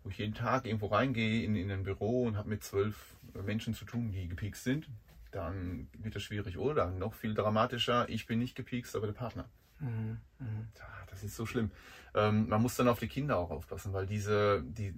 wo 0.05 0.11
ich 0.11 0.19
jeden 0.19 0.35
Tag 0.35 0.67
irgendwo 0.67 0.87
reingehe 0.87 1.45
in, 1.45 1.57
in 1.57 1.71
ein 1.71 1.83
Büro 1.83 2.25
und 2.25 2.37
habe 2.37 2.49
mit 2.49 2.63
zwölf 2.63 3.17
Menschen 3.45 3.75
zu 3.75 3.85
tun, 3.85 4.13
die 4.13 4.29
gepiekst 4.29 4.65
sind, 4.65 4.89
dann 5.33 5.89
wird 5.99 6.15
das 6.15 6.23
schwierig. 6.23 6.59
Oder 6.59 6.91
noch 6.91 7.15
viel 7.15 7.35
dramatischer, 7.35 8.09
ich 8.09 8.27
bin 8.27 8.39
nicht 8.39 8.55
gepiekst, 8.55 8.95
aber 8.95 9.07
der 9.07 9.15
Partner. 9.15 9.49
Mhm. 9.83 10.19
Mhm. 10.39 10.69
Das 11.11 11.23
ist 11.23 11.37
so 11.37 11.45
schlimm. 11.45 11.71
Ähm, 12.15 12.49
man 12.49 12.63
muss 12.63 12.77
dann 12.77 12.89
auf 12.89 12.99
die 12.99 13.09
Kinder 13.09 13.39
auch 13.39 13.51
aufpassen, 13.51 13.93
weil 13.93 14.07
diese, 14.07 14.63
die, 14.63 14.93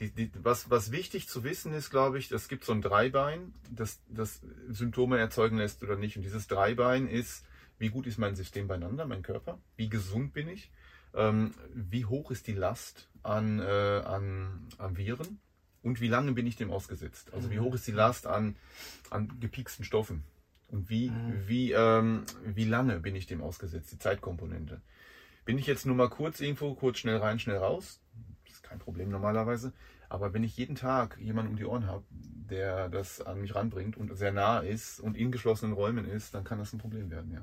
die, 0.00 0.10
die, 0.10 0.30
was, 0.42 0.70
was 0.70 0.92
wichtig 0.92 1.28
zu 1.28 1.44
wissen 1.44 1.72
ist, 1.72 1.90
glaube 1.90 2.18
ich, 2.18 2.30
es 2.30 2.48
gibt 2.48 2.64
so 2.64 2.72
ein 2.72 2.82
Dreibein, 2.82 3.54
das, 3.70 4.00
das 4.08 4.40
Symptome 4.68 5.18
erzeugen 5.18 5.58
lässt 5.58 5.82
oder 5.82 5.96
nicht. 5.96 6.16
Und 6.16 6.22
dieses 6.22 6.46
Dreibein 6.46 7.06
ist, 7.06 7.44
wie 7.78 7.90
gut 7.90 8.06
ist 8.06 8.18
mein 8.18 8.34
System 8.34 8.66
beieinander, 8.66 9.06
mein 9.06 9.22
Körper? 9.22 9.58
Wie 9.76 9.88
gesund 9.88 10.32
bin 10.32 10.48
ich? 10.48 10.70
Ähm, 11.14 11.54
wie 11.74 12.04
hoch 12.04 12.30
ist 12.30 12.46
die 12.46 12.54
Last 12.54 13.08
an, 13.22 13.60
äh, 13.60 13.62
an, 13.62 14.68
an 14.78 14.96
Viren? 14.96 15.40
Und 15.82 16.00
wie 16.00 16.08
lange 16.08 16.32
bin 16.32 16.46
ich 16.46 16.56
dem 16.56 16.70
ausgesetzt? 16.70 17.32
Also 17.32 17.50
wie 17.50 17.58
mhm. 17.58 17.64
hoch 17.64 17.74
ist 17.74 17.86
die 17.86 17.92
Last 17.92 18.26
an, 18.26 18.56
an 19.10 19.38
gepieksten 19.40 19.84
Stoffen? 19.84 20.24
Und 20.68 20.90
wie, 20.90 21.10
mhm. 21.10 21.48
wie, 21.48 21.72
ähm, 21.72 22.24
wie 22.44 22.64
lange 22.64 23.00
bin 23.00 23.16
ich 23.16 23.26
dem 23.26 23.42
ausgesetzt, 23.42 23.92
die 23.92 23.98
Zeitkomponente? 23.98 24.80
Bin 25.44 25.58
ich 25.58 25.66
jetzt 25.66 25.86
nur 25.86 25.96
mal 25.96 26.10
kurz 26.10 26.40
irgendwo, 26.40 26.74
kurz 26.74 26.98
schnell 26.98 27.16
rein, 27.16 27.38
schnell 27.38 27.56
raus? 27.56 28.00
Das 28.44 28.56
ist 28.56 28.62
kein 28.62 28.78
Problem 28.78 29.08
normalerweise. 29.08 29.72
Aber 30.10 30.32
wenn 30.32 30.44
ich 30.44 30.56
jeden 30.56 30.74
Tag 30.74 31.18
jemanden 31.20 31.52
um 31.52 31.56
die 31.56 31.64
Ohren 31.64 31.86
habe, 31.86 32.04
der 32.10 32.88
das 32.88 33.20
an 33.20 33.40
mich 33.40 33.54
ranbringt 33.54 33.96
und 33.96 34.14
sehr 34.16 34.32
nah 34.32 34.60
ist 34.60 35.00
und 35.00 35.16
in 35.16 35.32
geschlossenen 35.32 35.74
Räumen 35.74 36.06
ist, 36.06 36.34
dann 36.34 36.44
kann 36.44 36.58
das 36.58 36.72
ein 36.72 36.78
Problem 36.78 37.10
werden, 37.10 37.32
ja. 37.32 37.42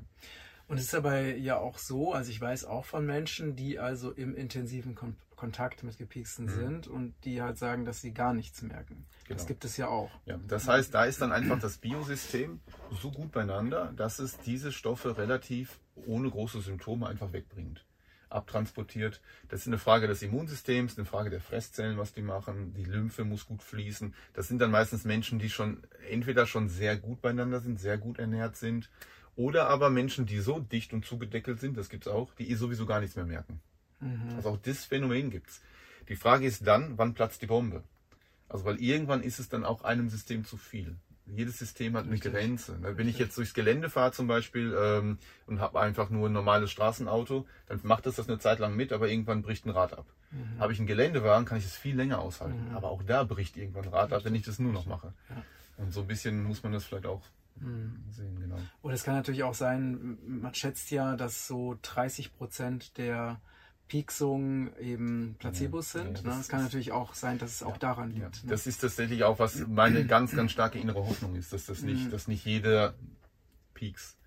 Und 0.67 0.77
es 0.77 0.86
ist 0.86 0.96
aber 0.96 1.20
ja 1.20 1.58
auch 1.58 1.77
so, 1.77 2.13
also 2.13 2.32
ich 2.32 2.41
weiß 2.41 2.65
auch 2.65 2.86
von 2.86 3.05
Menschen, 3.05 3.55
die 3.55 3.77
also 3.77 4.12
im 4.12 4.36
intensiven 4.36 4.96
Kontakt 5.36 5.84
mit 5.84 5.98
Gepieksten 5.98 6.48
sind 6.50 6.88
und 6.88 7.13
die 7.24 7.42
halt 7.42 7.58
sagen, 7.58 7.86
dass 7.86 8.01
sie 8.01 8.13
gar 8.13 8.34
nichts 8.34 8.62
merken. 8.62 9.06
Das 9.27 9.38
Genau. 9.38 9.48
gibt 9.48 9.65
es 9.65 9.77
ja 9.77 9.88
auch. 9.88 10.12
Ja, 10.25 10.39
das 10.48 10.68
heißt, 10.68 10.94
da 10.94 11.06
ist 11.06 11.22
dann 11.22 11.32
einfach 11.32 11.60
das 11.60 11.77
Biosystem 11.77 12.60
so 13.01 13.12
gut 13.12 13.32
beieinander, 13.32 13.94
dass 13.96 14.20
es 14.20 14.38
diese 14.39 14.72
Stoffe 14.72 15.18
relativ 15.18 15.80
ohne 15.96 16.30
große 16.30 16.62
Symptome 16.62 17.08
einfach 17.08 17.34
wegbringt. 17.34 17.86
Abtransportiert. 18.30 19.22
Das 19.50 19.62
ist 19.62 19.68
eine 19.68 19.77
Frage 19.77 20.08
des 20.08 20.22
Immunsystems, 20.22 20.98
eine 20.98 21.06
Frage 21.06 21.30
der 21.30 21.39
Fresszellen, 21.42 21.98
was 21.98 22.12
die 22.12 22.22
machen. 22.22 22.74
Die 22.74 22.84
Lymphe 22.84 23.24
muss 23.24 23.46
gut 23.46 23.63
fließen. 23.63 24.13
Das 24.34 24.48
sind 24.48 24.60
dann 24.60 24.72
meistens 24.72 25.06
Menschen, 25.06 25.39
die 25.39 25.50
schon 25.50 25.84
entweder 26.10 26.46
schon 26.46 26.68
sehr 26.68 26.98
gut 26.98 27.22
beieinander 27.22 27.60
sind, 27.62 27.80
sehr 27.80 27.98
gut 27.98 28.20
ernährt 28.20 28.58
sind, 28.58 28.89
oder 29.36 29.68
aber 29.70 29.89
Menschen, 29.89 30.25
die 30.25 30.39
so 30.39 30.60
dicht 30.60 30.94
und 30.94 31.06
zugedeckelt 31.06 31.60
sind, 31.60 31.77
das 31.77 31.89
gibt's 31.89 32.08
auch, 32.08 32.34
die 32.36 32.50
eh 32.51 32.56
sowieso 32.56 32.86
gar 32.86 33.00
nichts 33.01 33.15
mehr 33.15 33.25
merken. 33.25 33.62
Also 34.35 34.50
auch 34.50 34.57
das 34.57 34.85
Phänomen 34.85 35.29
gibt's. 35.29 35.62
Die 36.09 36.15
Frage 36.15 36.45
ist 36.45 36.65
dann, 36.67 36.97
wann 36.97 37.13
platzt 37.13 37.41
die 37.41 37.47
Bombe? 37.47 37.83
Also 38.47 38.65
weil 38.65 38.79
irgendwann 38.79 39.24
ist 39.24 39.39
es 39.39 39.50
dann 39.50 39.65
auch 39.65 39.83
einem 39.83 40.09
System 40.09 40.45
zu 40.45 40.57
viel. 40.57 40.95
Jedes 41.27 41.57
System 41.57 41.97
hat 41.97 42.03
eine 42.03 42.13
Richtig. 42.13 42.33
Grenze. 42.33 42.77
Wenn 42.81 43.07
ich 43.07 43.17
jetzt 43.17 43.35
durchs 43.35 43.55
Gelände 43.55 43.89
fahre 43.89 44.12
zum 44.12 44.27
Beispiel 44.27 44.75
ähm, 44.79 45.17
und 45.47 45.59
habe 45.59 45.79
einfach 45.79 46.12
nur 46.12 46.29
ein 46.29 46.33
normales 46.33 46.69
Straßenauto, 46.69 47.47
dann 47.67 47.79
macht 47.81 48.05
es 48.05 48.17
das 48.17 48.29
eine 48.29 48.38
Zeit 48.38 48.59
lang 48.59 48.75
mit, 48.75 48.93
aber 48.93 49.09
irgendwann 49.09 49.41
bricht 49.41 49.65
ein 49.65 49.71
Rad 49.71 49.93
ab. 49.93 50.05
Mhm. 50.29 50.59
Habe 50.59 50.74
ich 50.74 50.79
einen 50.79 50.88
Geländewagen, 50.88 51.45
kann 51.45 51.57
ich 51.57 51.65
es 51.65 51.75
viel 51.75 51.95
länger 51.95 52.19
aushalten. 52.19 52.75
Aber 52.75 52.91
auch 52.91 53.01
da 53.01 53.24
bricht 53.24 53.57
irgendwann 53.57 53.85
ein 53.85 53.93
Rad 53.93 54.13
ab, 54.13 54.24
wenn 54.24 54.35
ich 54.35 54.43
das 54.43 54.59
nur 54.59 54.71
noch 54.71 54.85
mache. 54.85 55.13
Ja. 55.29 55.43
Und 55.77 55.91
so 55.91 56.01
ein 56.01 56.07
bisschen 56.07 56.43
muss 56.43 56.62
man 56.62 56.71
das 56.74 56.85
vielleicht 56.85 57.07
auch 57.07 57.24
sehen, 58.12 58.38
genau. 58.39 58.59
Und 58.81 58.91
es 58.91 59.03
kann 59.03 59.15
natürlich 59.15 59.43
auch 59.43 59.53
sein, 59.53 60.17
man 60.27 60.53
schätzt 60.53 60.91
ja, 60.91 61.15
dass 61.15 61.47
so 61.47 61.77
30 61.81 62.35
Prozent 62.35 62.97
der 62.97 63.39
Pieksungen 63.88 64.75
eben 64.80 65.36
Placebos 65.39 65.94
Ja, 65.94 66.01
sind. 66.04 66.18
ja, 66.18 66.24
ne? 66.24 66.30
das 66.30 66.39
Es 66.42 66.48
kann 66.50 66.63
natürlich 66.63 66.92
auch 66.92 67.13
sein, 67.13 67.38
dass 67.38 67.51
es 67.51 67.63
auch 67.63 67.77
daran 67.77 68.15
Ja, 68.15 68.25
liegt. 68.25 68.44
ne? 68.44 68.50
das 68.50 68.65
ist 68.68 68.80
tatsächlich 68.82 69.24
auch, 69.24 69.39
was 69.39 69.65
meine 69.68 70.06
ganz, 70.06 70.32
ganz 70.36 70.51
starke 70.51 70.80
innere 70.80 71.06
Hoffnung 71.06 71.36
ist, 71.36 71.54
dass 71.54 71.65
das 71.68 71.82
Mhm. 71.82 71.88
nicht, 71.88 72.13
dass 72.13 72.27
nicht 72.27 72.46
jeder 72.46 72.96
Peaks 73.74 74.18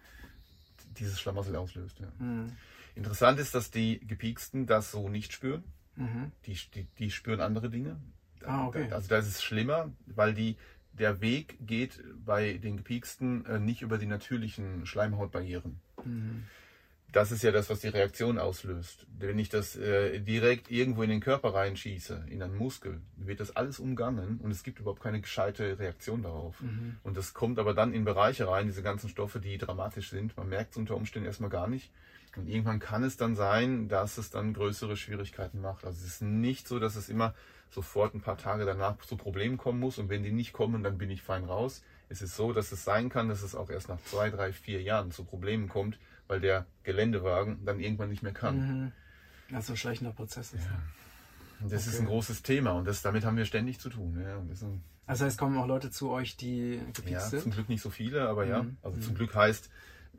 dieses 0.99 1.21
Schlamassel 1.21 1.57
auslöst. 1.57 1.99
Ja. 2.01 2.09
Mhm. 2.25 2.53
Interessant 2.95 3.39
ist, 3.39 3.55
dass 3.55 3.71
die 3.71 4.01
Gepieksten 4.01 4.67
das 4.67 4.91
so 4.91 5.09
nicht 5.09 5.33
spüren. 5.33 5.65
Mhm. 5.97 6.33
Die, 6.47 6.59
die, 6.75 6.87
die 6.99 7.11
spüren 7.11 7.41
andere 7.41 7.71
Dinge. 7.71 7.97
Ah, 8.45 8.67
okay. 8.67 8.91
Also 8.93 9.09
da 9.09 9.19
ist 9.19 9.27
es 9.27 9.43
schlimmer, 9.43 9.91
weil 10.07 10.35
die, 10.35 10.57
der 10.93 11.21
Weg 11.21 11.57
geht 11.61 12.01
bei 12.25 12.55
den 12.55 12.77
Gepieksten 12.77 13.45
äh, 13.47 13.59
nicht 13.59 13.83
über 13.83 13.99
die 13.99 14.07
natürlichen 14.07 14.87
Schleimhautbarrieren. 14.87 15.81
Mhm. 16.05 16.45
Das 17.13 17.33
ist 17.33 17.43
ja 17.43 17.53
das, 17.53 17.71
was 17.71 17.81
die 17.81 17.89
Reaktion 17.89 18.39
auslöst. 18.39 19.07
Wenn 19.19 19.39
ich 19.39 19.49
das 19.49 19.77
äh, 19.77 20.21
direkt 20.21 20.71
irgendwo 20.71 21.03
in 21.03 21.09
den 21.09 21.21
Körper 21.21 21.55
reinschieße, 21.55 22.27
in 22.29 22.43
einen 22.43 22.57
Muskel, 22.57 23.01
wird 23.17 23.41
das 23.41 23.57
alles 23.57 23.79
umgangen 23.79 24.39
und 24.43 24.51
es 24.51 24.63
gibt 24.63 24.79
überhaupt 24.79 25.03
keine 25.03 25.21
gescheite 25.21 25.79
Reaktion 25.79 26.23
darauf. 26.23 26.61
Mhm. 26.61 26.97
Und 27.05 27.17
das 27.17 27.33
kommt 27.33 27.59
aber 27.59 27.73
dann 27.73 27.95
in 27.95 28.05
Bereiche 28.05 28.47
rein, 28.47 28.67
diese 28.67 28.83
ganzen 28.83 29.09
Stoffe, 29.09 29.41
die 29.41 29.57
dramatisch 29.57 30.11
sind. 30.11 30.37
Man 30.37 30.51
merkt 30.51 30.73
es 30.73 30.77
unter 30.77 30.97
Umständen 30.97 31.27
erstmal 31.27 31.51
gar 31.51 31.67
nicht. 31.67 31.91
Und 32.37 32.47
irgendwann 32.47 32.79
kann 32.79 33.03
es 33.03 33.17
dann 33.17 33.35
sein, 33.35 33.89
dass 33.89 34.19
es 34.19 34.31
dann 34.31 34.53
größere 34.53 34.97
Schwierigkeiten 34.97 35.61
macht. 35.61 35.87
Also 35.87 35.99
es 35.99 36.07
ist 36.07 36.23
nicht 36.23 36.69
so, 36.69 36.79
dass 36.79 36.95
es 36.95 37.09
immer 37.09 37.35
sofort 37.71 38.15
ein 38.15 38.21
paar 38.21 38.39
Tage 38.39 38.65
danach 38.65 38.99
zu 38.99 39.17
Problemen 39.17 39.57
kommen 39.57 39.81
muss. 39.81 39.99
Und 39.99 40.11
wenn 40.11 40.23
die 40.23 40.31
nicht 40.31 40.53
kommen, 40.53 40.83
dann 40.83 40.99
bin 40.99 41.11
ich 41.11 41.23
fein 41.23 41.45
raus. 41.45 41.83
Es 42.09 42.23
ist 42.23 42.37
so, 42.37 42.53
dass 42.53 42.71
es 42.71 42.85
sein 42.85 43.09
kann, 43.09 43.29
dass 43.29 43.43
es 43.43 43.55
auch 43.55 43.71
erst 43.71 43.89
nach 43.89 44.01
zwei, 44.03 44.31
drei, 44.31 44.53
vier 44.53 44.83
Jahren 44.83 45.11
zu 45.11 45.25
Problemen 45.25 45.69
kommt, 45.69 45.99
weil 46.29 46.41
der 46.41 46.67
Geländewagen 46.85 47.65
dann 47.65 47.81
irgendwann 47.81 48.11
nicht 48.11 48.23
mehr 48.23 48.33
kann. 48.33 48.93
Mhm. 49.51 49.55
Also 49.57 49.73
ein 49.73 49.77
schleichender 49.77 50.13
Prozess 50.13 50.53
ist. 50.53 50.69
Und 51.61 51.73
das 51.73 51.87
ist 51.87 51.95
Okay. 51.95 52.03
ein 52.05 52.07
großes 52.07 52.43
Thema 52.43 52.73
und 52.73 52.87
das, 52.87 53.03
damit 53.03 53.25
haben 53.25 53.37
wir 53.37 53.45
ständig 53.45 53.81
zu 53.81 53.89
tun. 53.91 54.21
Ja. 54.23 54.41
Das 54.49 54.63
ist 54.63 54.69
Also 55.07 55.25
es 55.25 55.37
kommen 55.37 55.57
auch 55.59 55.67
Leute 55.67 55.91
zu 55.91 56.11
euch, 56.11 56.37
die 56.37 56.75
Ja, 56.77 56.85
gepiekst 56.93 57.31
zum 57.31 57.41
sind. 57.41 57.55
Glück 57.55 57.69
nicht 57.69 57.83
so 57.83 57.91
viele, 57.91 58.29
aber 58.29 58.47
ja. 58.47 58.63
Mhm. 58.63 58.77
Also 58.83 59.01
zum 59.01 59.15
Glück 59.15 59.35
heißt, 59.35 59.71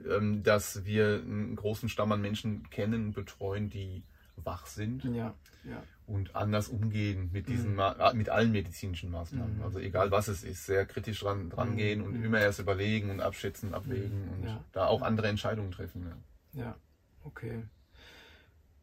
ähm, 0.10 0.44
dass 0.44 0.84
wir 0.86 1.22
einen 1.24 1.56
großen 1.56 1.88
Stamm 1.90 2.12
an 2.12 2.22
Menschen 2.22 2.70
kennen 2.70 3.06
und 3.08 3.14
betreuen, 3.14 3.70
die 3.70 4.04
wach 4.36 4.66
sind 4.66 5.04
Ja, 5.04 5.34
ja. 5.64 5.84
Und 6.10 6.36
anders 6.36 6.68
umgehen 6.68 7.30
mit 7.32 7.48
diesen 7.48 7.74
Mhm. 7.74 7.80
Ah, 7.80 8.12
mit 8.14 8.30
allen 8.30 8.52
medizinischen 8.52 9.12
Maßnahmen. 9.12 9.58
Mhm. 9.58 9.64
Also 9.64 9.80
egal 9.80 10.12
was 10.12 10.28
es 10.28 10.44
ist, 10.44 10.66
sehr 10.66 10.86
kritisch 10.86 11.20
dran, 11.22 11.50
dran 11.50 11.72
Mhm. 11.72 11.78
gehen 11.78 12.02
und 12.02 12.18
Mhm. 12.18 12.26
immer 12.26 12.40
erst 12.40 12.60
überlegen 12.60 13.10
und 13.10 13.22
abschätzen, 13.22 13.74
abwägen 13.74 14.28
und 14.30 14.44
Ja. 14.46 14.64
da 14.72 14.88
auch 14.88 15.02
andere 15.02 15.28
Entscheidungen 15.28 15.72
treffen. 15.72 16.06
Ja. 16.54 16.62
Ja, 16.62 16.76
okay. 17.24 17.64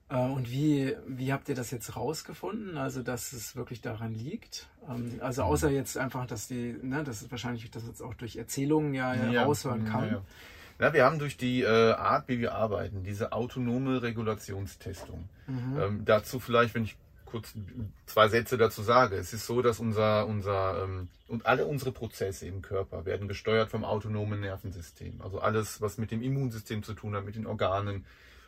Äh, 0.08 0.16
Und 0.18 0.50
wie, 0.52 0.94
wie 1.08 1.32
habt 1.32 1.48
ihr 1.48 1.56
das 1.56 1.72
jetzt 1.72 1.96
rausgefunden? 1.96 2.76
Also, 2.78 3.02
dass 3.02 3.32
es 3.32 3.56
wirklich 3.56 3.80
daran 3.80 4.14
liegt? 4.14 4.68
Ähm, 4.88 5.18
Also, 5.20 5.42
außer 5.42 5.68
jetzt 5.70 5.98
einfach, 5.98 6.26
dass 6.26 6.46
die, 6.46 6.76
ne, 6.80 7.02
das 7.02 7.22
ist 7.22 7.30
wahrscheinlich, 7.32 7.68
dass 7.72 7.84
jetzt 7.86 8.00
auch 8.02 8.14
durch 8.14 8.36
Erzählungen 8.36 8.94
ja, 8.94 9.14
raushören 9.42 9.84
kann. 9.84 10.22
Ja, 10.78 10.92
wir 10.92 11.04
haben 11.04 11.18
durch 11.18 11.36
die 11.36 11.62
äh, 11.62 11.92
Art, 11.92 12.28
wie 12.28 12.38
wir 12.38 12.54
arbeiten, 12.54 13.02
diese 13.02 13.32
autonome 13.32 14.02
Regulationstestung. 14.02 15.28
Mhm. 15.46 15.76
Ähm, 15.80 16.04
dazu 16.04 16.38
vielleicht, 16.38 16.74
wenn 16.74 16.84
ich 16.84 16.96
kurz 17.26 17.52
zwei 18.06 18.28
Sätze 18.28 18.56
dazu 18.56 18.82
sage. 18.82 19.16
Es 19.16 19.32
ist 19.32 19.46
so, 19.46 19.60
dass 19.60 19.80
unser, 19.80 20.26
unser 20.26 20.84
ähm, 20.84 21.08
und 21.28 21.44
alle 21.44 21.66
unsere 21.66 21.92
Prozesse 21.92 22.46
im 22.46 22.62
Körper 22.62 23.04
werden 23.04 23.28
gesteuert 23.28 23.70
vom 23.70 23.84
autonomen 23.84 24.40
Nervensystem. 24.40 25.20
Also 25.20 25.40
alles, 25.40 25.80
was 25.80 25.98
mit 25.98 26.10
dem 26.10 26.22
Immunsystem 26.22 26.82
zu 26.82 26.94
tun 26.94 27.14
hat, 27.14 27.24
mit 27.24 27.36
den 27.36 27.46
Organen, 27.46 28.06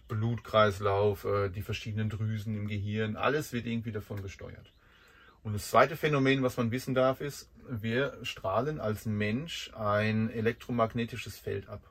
Blutkreislauf, 0.08 1.24
äh, 1.24 1.50
die 1.50 1.62
verschiedenen 1.62 2.08
Drüsen 2.08 2.56
im 2.56 2.68
Gehirn, 2.68 3.16
alles 3.16 3.52
wird 3.52 3.66
irgendwie 3.66 3.92
davon 3.92 4.22
gesteuert. 4.22 4.72
Und 5.42 5.52
das 5.52 5.70
zweite 5.70 5.96
Phänomen, 5.96 6.42
was 6.42 6.56
man 6.56 6.70
wissen 6.70 6.94
darf, 6.94 7.20
ist, 7.20 7.48
wir 7.68 8.18
strahlen 8.22 8.80
als 8.80 9.06
Mensch 9.06 9.70
ein 9.74 10.30
elektromagnetisches 10.30 11.38
Feld 11.38 11.68
ab. 11.68 11.82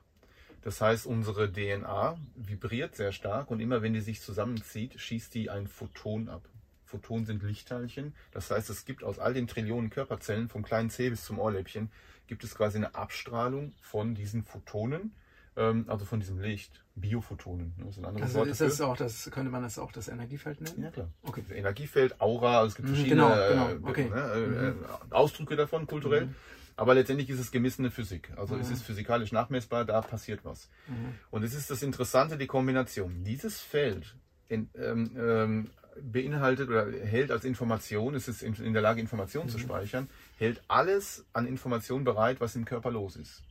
Das 0.62 0.80
heißt, 0.80 1.06
unsere 1.06 1.50
DNA 1.50 2.18
vibriert 2.34 2.96
sehr 2.96 3.12
stark 3.12 3.50
und 3.50 3.60
immer 3.60 3.80
wenn 3.80 3.94
die 3.94 4.00
sich 4.00 4.20
zusammenzieht, 4.20 5.00
schießt 5.00 5.34
die 5.34 5.50
ein 5.50 5.66
Photon 5.66 6.28
ab. 6.28 6.42
Photonen 6.88 7.26
sind 7.26 7.42
Lichtteilchen. 7.42 8.14
Das 8.32 8.50
heißt, 8.50 8.70
es 8.70 8.84
gibt 8.84 9.04
aus 9.04 9.18
all 9.18 9.34
den 9.34 9.46
Trillionen 9.46 9.90
Körperzellen, 9.90 10.48
vom 10.48 10.62
kleinen 10.62 10.90
Zeh 10.90 11.10
bis 11.10 11.24
zum 11.24 11.38
Ohrläppchen, 11.38 11.90
gibt 12.26 12.44
es 12.44 12.54
quasi 12.54 12.78
eine 12.78 12.94
Abstrahlung 12.94 13.72
von 13.80 14.14
diesen 14.14 14.42
Photonen, 14.42 15.14
ähm, 15.56 15.84
also 15.88 16.04
von 16.04 16.20
diesem 16.20 16.38
Licht. 16.38 16.82
Biophotonen, 16.94 17.74
das 17.78 17.90
ist 17.90 17.98
ein 17.98 18.06
anderes 18.06 18.24
Also 18.24 18.38
Wort 18.38 18.48
ist 18.48 18.60
das 18.60 18.80
auch 18.80 18.96
das, 18.96 19.30
könnte 19.30 19.50
man 19.52 19.62
das 19.62 19.78
auch 19.78 19.92
das 19.92 20.08
Energiefeld 20.08 20.60
nennen? 20.60 20.82
Ja, 20.82 20.90
klar. 20.90 21.08
Okay. 21.22 21.44
Das 21.46 21.56
Energiefeld, 21.56 22.20
Aura, 22.20 22.58
also 22.58 22.68
es 22.68 22.74
gibt 22.74 22.88
Mhm, 22.88 22.94
verschiedene 22.94 23.20
genau, 23.22 23.34
äh, 23.36 23.74
genau, 23.74 23.90
okay. 23.90 24.10
ne, 24.10 24.32
äh, 24.34 24.46
Mhm. 24.46 24.84
äh, 25.10 25.14
Ausdrücke 25.14 25.54
davon, 25.56 25.86
kulturell. 25.86 26.34
Aber 26.76 26.94
letztendlich 26.94 27.28
ist 27.30 27.40
es 27.40 27.50
gemessene 27.50 27.90
Physik. 27.90 28.30
Also 28.36 28.56
es 28.56 28.68
Mhm. 28.68 28.72
ist 28.74 28.82
physikalisch 28.82 29.32
nachmessbar, 29.32 29.84
da 29.84 30.00
passiert 30.00 30.44
was. 30.44 30.68
Mhm. 30.88 31.14
Und 31.30 31.42
es 31.42 31.54
ist 31.54 31.70
das 31.70 31.82
Interessante, 31.82 32.36
die 32.38 32.46
Kombination. 32.46 33.24
Dieses 33.24 33.60
Feld 33.60 34.16
in, 34.48 34.70
ähm, 34.76 35.10
ähm, 35.16 35.70
beinhaltet 36.02 36.68
oder 36.68 36.90
hält 36.90 37.30
als 37.30 37.44
Information, 37.44 38.14
es 38.14 38.28
ist 38.28 38.42
in, 38.42 38.54
in 38.54 38.72
der 38.72 38.82
Lage, 38.82 39.00
Informationen 39.00 39.48
zu 39.48 39.58
speichern, 39.58 40.08
hält 40.38 40.62
alles 40.68 41.24
an 41.32 41.46
Informationen 41.46 42.04
bereit, 42.04 42.40
was 42.40 42.56
im 42.56 42.64
Körper 42.64 42.90
los 42.90 43.16
ist. 43.16 43.42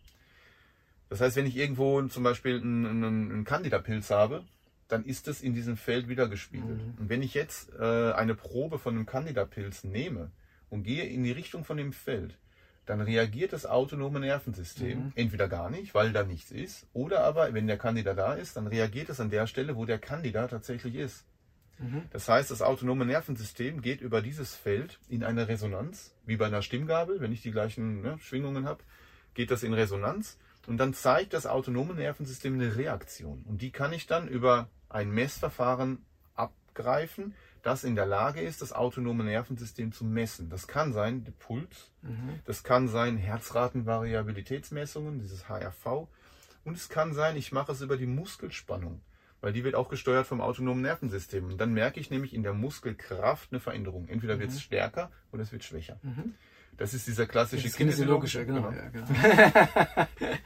Das 1.10 1.22
heißt, 1.22 1.36
wenn 1.38 1.46
ich 1.46 1.56
irgendwo 1.56 2.02
zum 2.04 2.24
Beispiel 2.24 2.60
einen, 2.60 2.86
einen, 2.86 3.32
einen 3.32 3.44
Candida-Pilz 3.46 4.10
habe, 4.10 4.44
dann 4.90 5.06
ist 5.06 5.28
es 5.28 5.42
in 5.42 5.54
diesem 5.54 5.78
Feld 5.78 6.08
wiedergespiegelt. 6.08 6.78
Mhm. 6.78 6.94
Und 7.00 7.10
wenn 7.10 7.22
ich 7.22 7.34
jetzt 7.34 7.74
äh, 7.80 8.12
eine 8.14 8.36
Probe 8.36 8.80
von 8.80 8.96
einem 8.96 9.06
Candida-Pilz 9.06 9.84
nehme 9.84 10.32
und 10.70 10.84
gehe 10.84 11.06
in 11.06 11.24
die 11.24 11.32
Richtung 11.32 11.66
von 11.66 11.78
dem 11.78 11.94
Feld, 11.94 12.38
dann 12.86 13.02
reagiert 13.02 13.52
das 13.52 13.66
autonome 13.66 14.22
Nervensystem 14.22 14.98
Mhm. 14.98 15.12
entweder 15.16 15.50
gar 15.50 15.70
nicht, 15.70 15.94
weil 15.94 16.14
da 16.14 16.24
nichts 16.24 16.52
ist, 16.52 16.86
oder 16.94 17.26
aber, 17.26 17.54
wenn 17.54 17.68
der 17.68 17.78
Candida 17.78 18.14
da 18.14 18.34
ist, 18.34 18.56
dann 18.56 18.68
reagiert 18.68 19.10
es 19.10 19.20
an 19.20 19.30
der 19.30 19.46
Stelle, 19.46 19.76
wo 19.76 19.86
der 19.86 20.00
Candida 20.00 20.48
tatsächlich 20.48 20.96
ist. 20.96 21.26
Mhm. 21.80 22.04
Das 22.12 22.28
heißt, 22.28 22.52
das 22.52 22.62
autonome 22.62 23.06
Nervensystem 23.06 23.82
geht 23.82 24.02
über 24.02 24.22
dieses 24.22 24.56
Feld 24.56 25.00
in 25.10 25.24
eine 25.24 25.48
Resonanz, 25.48 26.14
wie 26.26 26.38
bei 26.38 26.48
einer 26.48 26.62
Stimmgabel, 26.62 27.22
wenn 27.22 27.32
ich 27.32 27.42
die 27.42 27.52
gleichen 27.52 28.02
ne, 28.02 28.18
Schwingungen 28.20 28.66
habe, 28.66 28.84
geht 29.34 29.52
das 29.52 29.64
in 29.64 29.74
Resonanz 29.74 30.38
und 30.66 30.78
dann 30.78 30.94
zeigt 30.94 31.34
das 31.34 31.46
autonome 31.46 31.94
Nervensystem 31.94 32.56
eine 32.56 32.76
Reaktion. 32.76 33.44
Und 33.48 33.62
die 33.62 33.72
kann 33.72 33.94
ich 33.94 34.08
dann 34.08 34.28
über 34.28 34.68
ein 34.90 35.12
Messverfahren 35.12 36.04
abgreifen, 36.36 37.36
das 37.64 37.84
in 37.84 37.96
der 37.96 38.06
Lage 38.06 38.42
ist, 38.42 38.62
das 38.62 38.74
autonome 38.74 39.24
Nervensystem 39.24 39.92
zu 39.92 40.06
messen. 40.06 40.50
Das 40.50 40.68
kann 40.68 40.94
sein 40.94 41.24
der 41.24 41.34
Puls, 41.34 41.92
Mhm. 42.02 42.40
das 42.46 42.64
kann 42.64 42.88
sein 42.88 43.18
Herzratenvariabilitätsmessungen, 43.18 45.20
dieses 45.20 45.50
HRV. 45.50 46.08
Und 46.64 46.76
es 46.76 46.90
kann 46.90 47.14
sein, 47.14 47.36
ich 47.36 47.52
mache 47.52 47.72
es 47.72 47.82
über 47.82 47.98
die 47.98 48.08
Muskelspannung. 48.08 49.02
Weil 49.42 49.54
die 49.54 49.64
wird 49.64 49.76
auch 49.76 49.90
gesteuert 49.90 50.28
vom 50.28 50.42
autonomen 50.42 50.82
Nervensystem. 50.82 51.46
Und 51.46 51.58
dann 51.58 51.74
merke 51.74 52.00
ich 52.00 52.10
nämlich 52.10 52.34
in 52.34 52.44
der 52.44 52.54
Muskelkraft 52.54 53.52
eine 53.52 53.60
Veränderung. 53.60 54.08
Entweder 54.08 54.40
wird 54.40 54.52
es 54.52 54.62
stärker 54.62 55.12
oder 55.32 55.44
es 55.44 55.52
wird 55.52 55.64
schwächer. 55.64 56.00
Das 56.78 56.94
ist 56.94 57.08
dieser 57.08 57.26
klassische 57.26 57.70
kinesiologische, 57.70 58.46
genau. 58.46 58.70
genau. 58.70 58.72
Ja, 58.72 58.90
genau. 60.20 60.38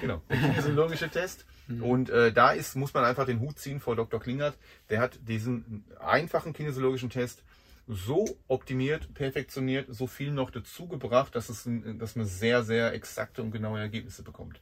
Genau, 0.00 0.22
der 0.30 0.38
kinesiologische 0.38 1.10
Test. 1.10 1.44
Und 1.68 2.08
äh, 2.08 2.32
da 2.32 2.52
ist, 2.52 2.76
muss 2.76 2.94
man 2.94 3.04
einfach 3.04 3.26
den 3.26 3.40
Hut 3.40 3.58
ziehen 3.58 3.78
vor 3.78 3.94
Dr. 3.94 4.18
Klingert. 4.18 4.56
Der 4.88 5.00
hat 5.00 5.18
diesen 5.28 5.84
einfachen 6.00 6.54
kinesiologischen 6.54 7.10
Test 7.10 7.42
so 7.86 8.38
optimiert, 8.48 9.12
perfektioniert, 9.14 9.86
so 9.90 10.06
viel 10.06 10.30
noch 10.30 10.50
dazu 10.50 10.88
gebracht, 10.88 11.34
dass, 11.34 11.48
es, 11.48 11.68
dass 11.98 12.16
man 12.16 12.26
sehr, 12.26 12.62
sehr 12.62 12.92
exakte 12.92 13.42
und 13.42 13.50
genaue 13.50 13.80
Ergebnisse 13.80 14.22
bekommt. 14.22 14.60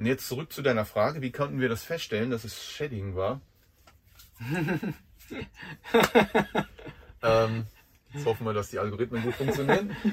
Und 0.00 0.06
jetzt 0.06 0.26
zurück 0.26 0.50
zu 0.50 0.62
deiner 0.62 0.86
Frage, 0.86 1.20
wie 1.20 1.30
konnten 1.30 1.60
wir 1.60 1.68
das 1.68 1.84
feststellen, 1.84 2.30
dass 2.30 2.44
es 2.44 2.64
Shedding 2.64 3.16
war? 3.16 3.42
ähm, 7.22 7.66
jetzt 8.14 8.24
hoffen 8.24 8.46
wir, 8.46 8.54
dass 8.54 8.70
die 8.70 8.78
Algorithmen 8.78 9.22
gut 9.22 9.34
funktionieren. 9.34 9.94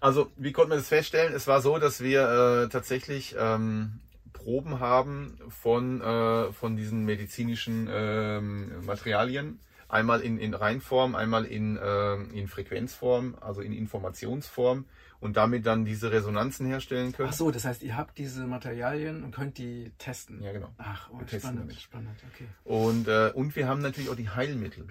Also, 0.00 0.32
wie 0.36 0.50
konnten 0.50 0.72
wir 0.72 0.78
das 0.78 0.88
feststellen? 0.88 1.32
Es 1.32 1.46
war 1.46 1.60
so, 1.60 1.78
dass 1.78 2.00
wir 2.00 2.64
äh, 2.64 2.68
tatsächlich 2.68 3.36
ähm, 3.38 4.00
Proben 4.32 4.80
haben 4.80 5.38
von, 5.48 6.00
äh, 6.00 6.52
von 6.52 6.74
diesen 6.74 7.04
medizinischen 7.04 7.88
ähm, 7.88 8.84
Materialien. 8.84 9.60
Einmal 9.88 10.20
in, 10.20 10.38
in 10.38 10.54
Reinform, 10.54 11.14
einmal 11.14 11.44
in, 11.44 11.78
ähm, 11.80 12.32
in 12.34 12.48
Frequenzform, 12.48 13.36
also 13.40 13.60
in 13.60 13.72
Informationsform 13.72 14.86
und 15.22 15.36
damit 15.36 15.66
dann 15.66 15.84
diese 15.84 16.10
Resonanzen 16.10 16.66
herstellen 16.66 17.12
können. 17.12 17.28
Ach 17.28 17.32
so, 17.32 17.52
das 17.52 17.64
heißt, 17.64 17.84
ihr 17.84 17.96
habt 17.96 18.18
diese 18.18 18.44
Materialien 18.44 19.22
und 19.22 19.30
könnt 19.32 19.56
die 19.56 19.92
testen. 19.96 20.42
Ja, 20.42 20.50
genau. 20.50 20.68
Ach, 20.78 21.10
oh, 21.12 21.20
spannend, 21.24 21.72
spannend, 21.80 22.18
okay. 22.34 22.48
Und, 22.64 23.06
äh, 23.06 23.30
und 23.32 23.54
wir 23.54 23.68
haben 23.68 23.80
natürlich 23.82 24.10
auch 24.10 24.16
die 24.16 24.30
Heilmittel. 24.30 24.84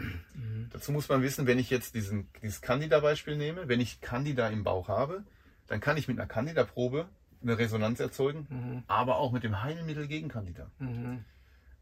Dazu 0.71 0.93
muss 0.93 1.09
man 1.09 1.21
wissen, 1.21 1.47
wenn 1.47 1.59
ich 1.59 1.69
jetzt 1.69 1.95
diesen, 1.95 2.29
dieses 2.41 2.61
Candida-Beispiel 2.61 3.35
nehme, 3.35 3.67
wenn 3.67 3.81
ich 3.81 3.99
Candida 3.99 4.47
im 4.47 4.63
Bauch 4.63 4.87
habe, 4.87 5.25
dann 5.67 5.81
kann 5.81 5.97
ich 5.97 6.07
mit 6.07 6.17
einer 6.17 6.27
Candida-Probe 6.27 7.09
eine 7.41 7.57
Resonanz 7.57 7.99
erzeugen, 7.99 8.85
aber 8.87 9.17
auch 9.17 9.33
mit 9.33 9.43
dem 9.43 9.61
Heilmittel 9.61 10.07
gegen 10.07 10.29
Candida. 10.29 10.71
Mhm. 10.79 11.25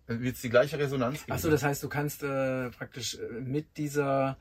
Dann 0.07 0.21
wird 0.23 0.37
es 0.37 0.41
die 0.41 0.49
gleiche 0.49 0.79
Resonanz 0.79 1.19
geben. 1.19 1.33
Achso, 1.33 1.51
das 1.51 1.61
heißt, 1.61 1.83
du 1.83 1.87
kannst 1.87 2.23
äh, 2.23 2.71
praktisch 2.71 3.13
äh, 3.19 3.41
mit 3.41 3.77
dieser 3.77 4.37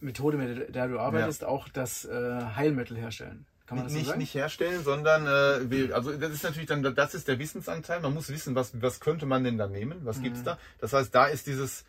Methode, 0.00 0.36
mit 0.36 0.74
der 0.74 0.88
du 0.88 0.98
arbeitest, 0.98 1.44
auch 1.44 1.68
das 1.68 2.04
äh, 2.04 2.10
Heilmittel 2.56 2.96
herstellen. 2.96 3.44
Kann 3.66 3.78
man 3.78 3.86
das 3.86 3.92
so 3.92 3.98
nicht, 3.98 4.08
sagen? 4.08 4.18
nicht 4.20 4.34
herstellen, 4.34 4.84
sondern 4.84 5.26
äh, 5.26 5.70
wir, 5.70 5.94
also 5.94 6.12
das 6.12 6.32
ist 6.32 6.44
natürlich 6.44 6.68
dann 6.68 6.82
das 6.82 7.14
ist 7.14 7.28
der 7.28 7.38
Wissensanteil. 7.38 8.00
Man 8.00 8.12
muss 8.14 8.28
wissen, 8.28 8.54
was 8.54 8.80
was 8.82 9.00
könnte 9.00 9.24
man 9.26 9.42
denn 9.42 9.56
da 9.58 9.66
nehmen, 9.66 10.00
was 10.04 10.20
gibt's 10.22 10.40
Mhm. 10.40 10.44
da. 10.44 10.58
Das 10.80 10.92
heißt, 10.92 11.14
da 11.14 11.26
ist 11.26 11.46
dieses 11.46 11.84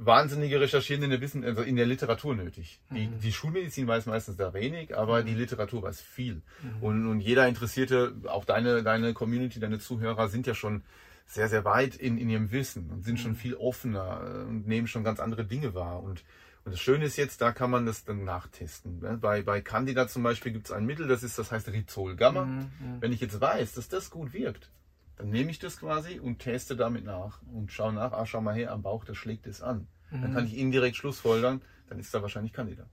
wahnsinnige 0.00 0.60
Recherchieren 0.60 1.02
in 1.02 1.10
der 1.10 1.20
Wissen, 1.20 1.44
also 1.44 1.62
in 1.62 1.74
der 1.76 1.86
Literatur 1.86 2.34
nötig. 2.36 2.78
Die, 2.90 3.08
Mhm. 3.08 3.20
die 3.20 3.32
Schulmedizin 3.32 3.86
weiß 3.88 4.06
meistens 4.06 4.36
da 4.36 4.54
wenig, 4.54 4.96
aber 4.96 5.22
die 5.24 5.34
Literatur 5.34 5.82
weiß 5.82 6.00
viel. 6.00 6.40
Und, 6.80 7.08
und 7.08 7.20
jeder 7.20 7.48
Interessierte, 7.48 8.12
auch 8.28 8.44
deine 8.44 8.82
deine 8.82 9.12
Community, 9.12 9.58
deine 9.58 9.78
Zuhörer 9.80 10.28
sind 10.28 10.46
ja 10.46 10.54
schon 10.54 10.82
sehr 11.26 11.48
sehr 11.48 11.64
weit 11.64 11.96
in, 11.96 12.16
in 12.16 12.30
ihrem 12.30 12.52
Wissen 12.52 12.90
und 12.90 13.04
sind 13.04 13.18
schon 13.18 13.34
viel 13.34 13.54
offener 13.54 14.20
äh, 14.24 14.48
und 14.48 14.68
nehmen 14.68 14.86
schon 14.86 15.04
ganz 15.04 15.20
andere 15.20 15.44
Dinge 15.44 15.74
wahr 15.74 16.02
und 16.02 16.22
und 16.68 16.72
das 16.72 16.80
Schöne 16.80 17.06
ist 17.06 17.16
jetzt, 17.16 17.40
da 17.40 17.52
kann 17.52 17.70
man 17.70 17.86
das 17.86 18.04
dann 18.04 18.24
nachtesten. 18.24 18.98
ne? 19.00 19.16
Bei, 19.16 19.40
bei 19.40 19.62
Candida 19.62 20.06
zum 20.06 20.22
Beispiel 20.22 20.52
gibt 20.52 20.66
es 20.66 20.72
ein 20.72 20.84
Mittel, 20.84 21.08
das 21.08 21.22
ist, 21.22 21.38
das 21.38 21.50
heißt 21.50 21.68
Rizol 21.68 22.14
Gamma. 22.14 22.44
Mhm, 22.44 22.68
Wenn 23.00 23.10
ich 23.10 23.22
jetzt 23.22 23.40
weiß, 23.40 23.72
dass 23.72 23.88
das 23.88 24.10
gut 24.10 24.34
wirkt, 24.34 24.70
dann 25.16 25.30
nehme 25.30 25.50
ich 25.50 25.58
das 25.58 25.78
quasi 25.78 26.18
und 26.18 26.40
teste 26.40 26.76
damit 26.76 27.06
nach 27.06 27.40
und 27.54 27.72
schaue 27.72 27.94
nach, 27.94 28.12
ah, 28.12 28.26
schau 28.26 28.42
mal 28.42 28.54
her, 28.54 28.70
am 28.72 28.82
Bauch, 28.82 29.06
das 29.06 29.16
schlägt 29.16 29.46
es 29.46 29.62
an. 29.62 29.88
Mhm. 30.10 30.20
Dann 30.20 30.34
kann 30.34 30.44
ich 30.44 30.58
indirekt 30.58 30.96
schlussfolgern, 30.96 31.62
dann 31.88 31.98
ist 31.98 32.12
da 32.12 32.20
wahrscheinlich 32.20 32.52
Candida. 32.52 32.84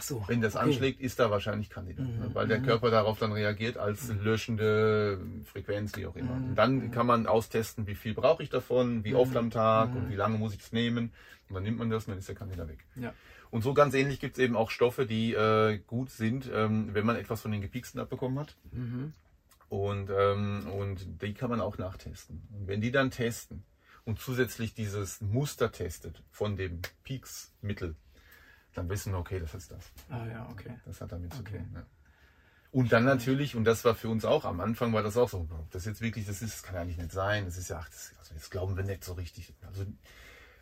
So. 0.00 0.24
Wenn 0.26 0.40
das 0.40 0.56
okay. 0.56 0.64
anschlägt, 0.66 1.00
ist 1.00 1.18
da 1.18 1.30
wahrscheinlich 1.30 1.70
Candida, 1.70 2.02
Mhm. 2.02 2.18
ne? 2.18 2.30
weil 2.32 2.48
der 2.48 2.60
Körper 2.60 2.90
darauf 2.90 3.18
dann 3.18 3.32
reagiert 3.32 3.76
als 3.76 4.12
löschende 4.12 5.20
Frequenz, 5.44 5.96
wie 5.96 6.06
auch 6.06 6.16
immer. 6.16 6.34
Mhm. 6.34 6.48
Und 6.50 6.54
dann 6.56 6.90
kann 6.90 7.06
man 7.06 7.26
austesten, 7.26 7.86
wie 7.86 7.94
viel 7.94 8.14
brauche 8.14 8.42
ich 8.42 8.50
davon, 8.50 9.04
wie 9.04 9.14
oft 9.14 9.36
am 9.36 9.50
Tag 9.50 9.94
und 9.94 10.10
wie 10.10 10.16
lange 10.16 10.38
muss 10.38 10.54
ich 10.54 10.60
es 10.60 10.72
nehmen. 10.72 11.12
Und 11.48 11.54
dann 11.54 11.62
nimmt 11.62 11.78
man 11.78 11.90
das 11.90 12.04
und 12.04 12.10
dann 12.12 12.18
ist 12.18 12.28
der 12.28 12.34
Candida 12.34 12.68
weg. 12.68 12.84
Ja. 12.96 13.12
Und 13.50 13.62
so 13.62 13.74
ganz 13.74 13.94
ähnlich 13.94 14.18
gibt 14.20 14.36
es 14.38 14.44
eben 14.44 14.56
auch 14.56 14.70
Stoffe, 14.70 15.06
die 15.06 15.32
äh, 15.32 15.78
gut 15.86 16.10
sind, 16.10 16.50
ähm, 16.52 16.94
wenn 16.94 17.06
man 17.06 17.16
etwas 17.16 17.42
von 17.42 17.52
den 17.52 17.60
Gepiksten 17.60 18.00
abbekommen 18.00 18.38
hat. 18.38 18.56
Mhm. 18.72 19.12
Und, 19.68 20.10
ähm, 20.10 20.66
und 20.68 21.22
die 21.22 21.34
kann 21.34 21.50
man 21.50 21.60
auch 21.60 21.78
nachtesten. 21.78 22.42
Und 22.52 22.68
wenn 22.68 22.80
die 22.80 22.90
dann 22.92 23.10
testen 23.10 23.64
und 24.04 24.20
zusätzlich 24.20 24.74
dieses 24.74 25.20
Muster 25.20 25.72
testet 25.72 26.22
von 26.30 26.56
dem 26.56 26.80
Peaks-Mittel, 27.04 27.96
dann 28.76 28.88
wissen 28.88 29.12
wir, 29.12 29.18
okay, 29.18 29.40
das 29.40 29.54
ist 29.54 29.70
das. 29.70 29.90
Ah 30.08 30.26
ja, 30.26 30.48
okay. 30.50 30.70
Das 30.84 31.00
hat 31.00 31.12
damit 31.12 31.32
zu 31.32 31.40
Okay. 31.40 31.58
tun. 31.58 31.70
Ja. 31.74 31.86
Und 32.72 32.92
dann 32.92 33.04
natürlich, 33.04 33.56
und 33.56 33.64
das 33.64 33.84
war 33.84 33.94
für 33.94 34.08
uns 34.08 34.24
auch, 34.24 34.44
am 34.44 34.60
Anfang 34.60 34.92
war 34.92 35.02
das 35.02 35.16
auch 35.16 35.28
so, 35.30 35.48
das 35.70 35.86
jetzt 35.86 36.02
wirklich, 36.02 36.26
das 36.26 36.42
ist, 36.42 36.52
das 36.54 36.62
kann 36.62 36.76
eigentlich 36.76 36.98
nicht 36.98 37.12
sein, 37.12 37.46
das 37.46 37.56
ist 37.56 37.68
ja, 37.70 37.78
ach, 37.78 37.88
das, 37.88 38.12
also 38.18 38.34
jetzt 38.34 38.50
glauben 38.50 38.76
wir 38.76 38.84
nicht 38.84 39.02
so 39.02 39.14
richtig. 39.14 39.54
Also, 39.66 39.86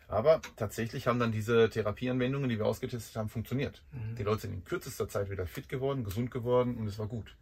aber 0.07 0.39
tatsächlich 0.55 1.07
haben 1.07 1.19
dann 1.19 1.31
diese 1.31 1.69
Therapieanwendungen, 1.69 2.47
die 2.47 2.57
wir 2.57 2.67
ausgetestet 2.67 3.15
haben, 3.17 3.27
funktioniert. 3.27 3.83
Die 4.17 4.23
Leute 4.23 4.43
sind 4.43 4.53
in 4.53 4.63
kürzester 4.63 5.09
Zeit 5.09 5.29
wieder 5.29 5.47
fit 5.47 5.67
geworden, 5.67 6.03
gesund 6.03 6.31
geworden 6.31 6.77
und 6.77 6.87
es 6.87 6.99
war 6.99 7.07
gut. 7.07 7.35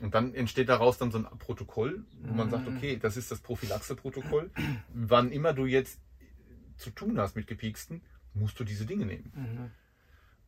Und 0.00 0.14
dann 0.14 0.32
entsteht 0.34 0.68
daraus 0.68 0.98
dann 0.98 1.10
so 1.10 1.18
ein 1.18 1.24
Protokoll, 1.38 2.04
wo 2.20 2.32
man 2.34 2.48
sagt, 2.48 2.68
okay, 2.68 2.96
das 2.96 3.16
ist 3.16 3.30
das 3.30 3.40
Prophylaxe-Protokoll. 3.40 4.50
Wann 4.94 5.32
immer 5.32 5.52
du 5.52 5.66
jetzt 5.66 5.98
zu 6.76 6.90
tun 6.90 7.18
hast 7.18 7.34
mit 7.34 7.46
Gepieksten, 7.46 8.02
musst 8.34 8.60
du 8.60 8.64
diese 8.64 8.86
Dinge 8.86 9.06
nehmen. 9.06 9.32
Mhm. 9.34 9.70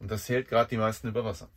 Und 0.01 0.11
das 0.11 0.29
hält 0.29 0.49
gerade 0.49 0.71
die 0.71 0.77
meisten 0.77 1.09
über 1.09 1.25
Wasser. 1.25 1.49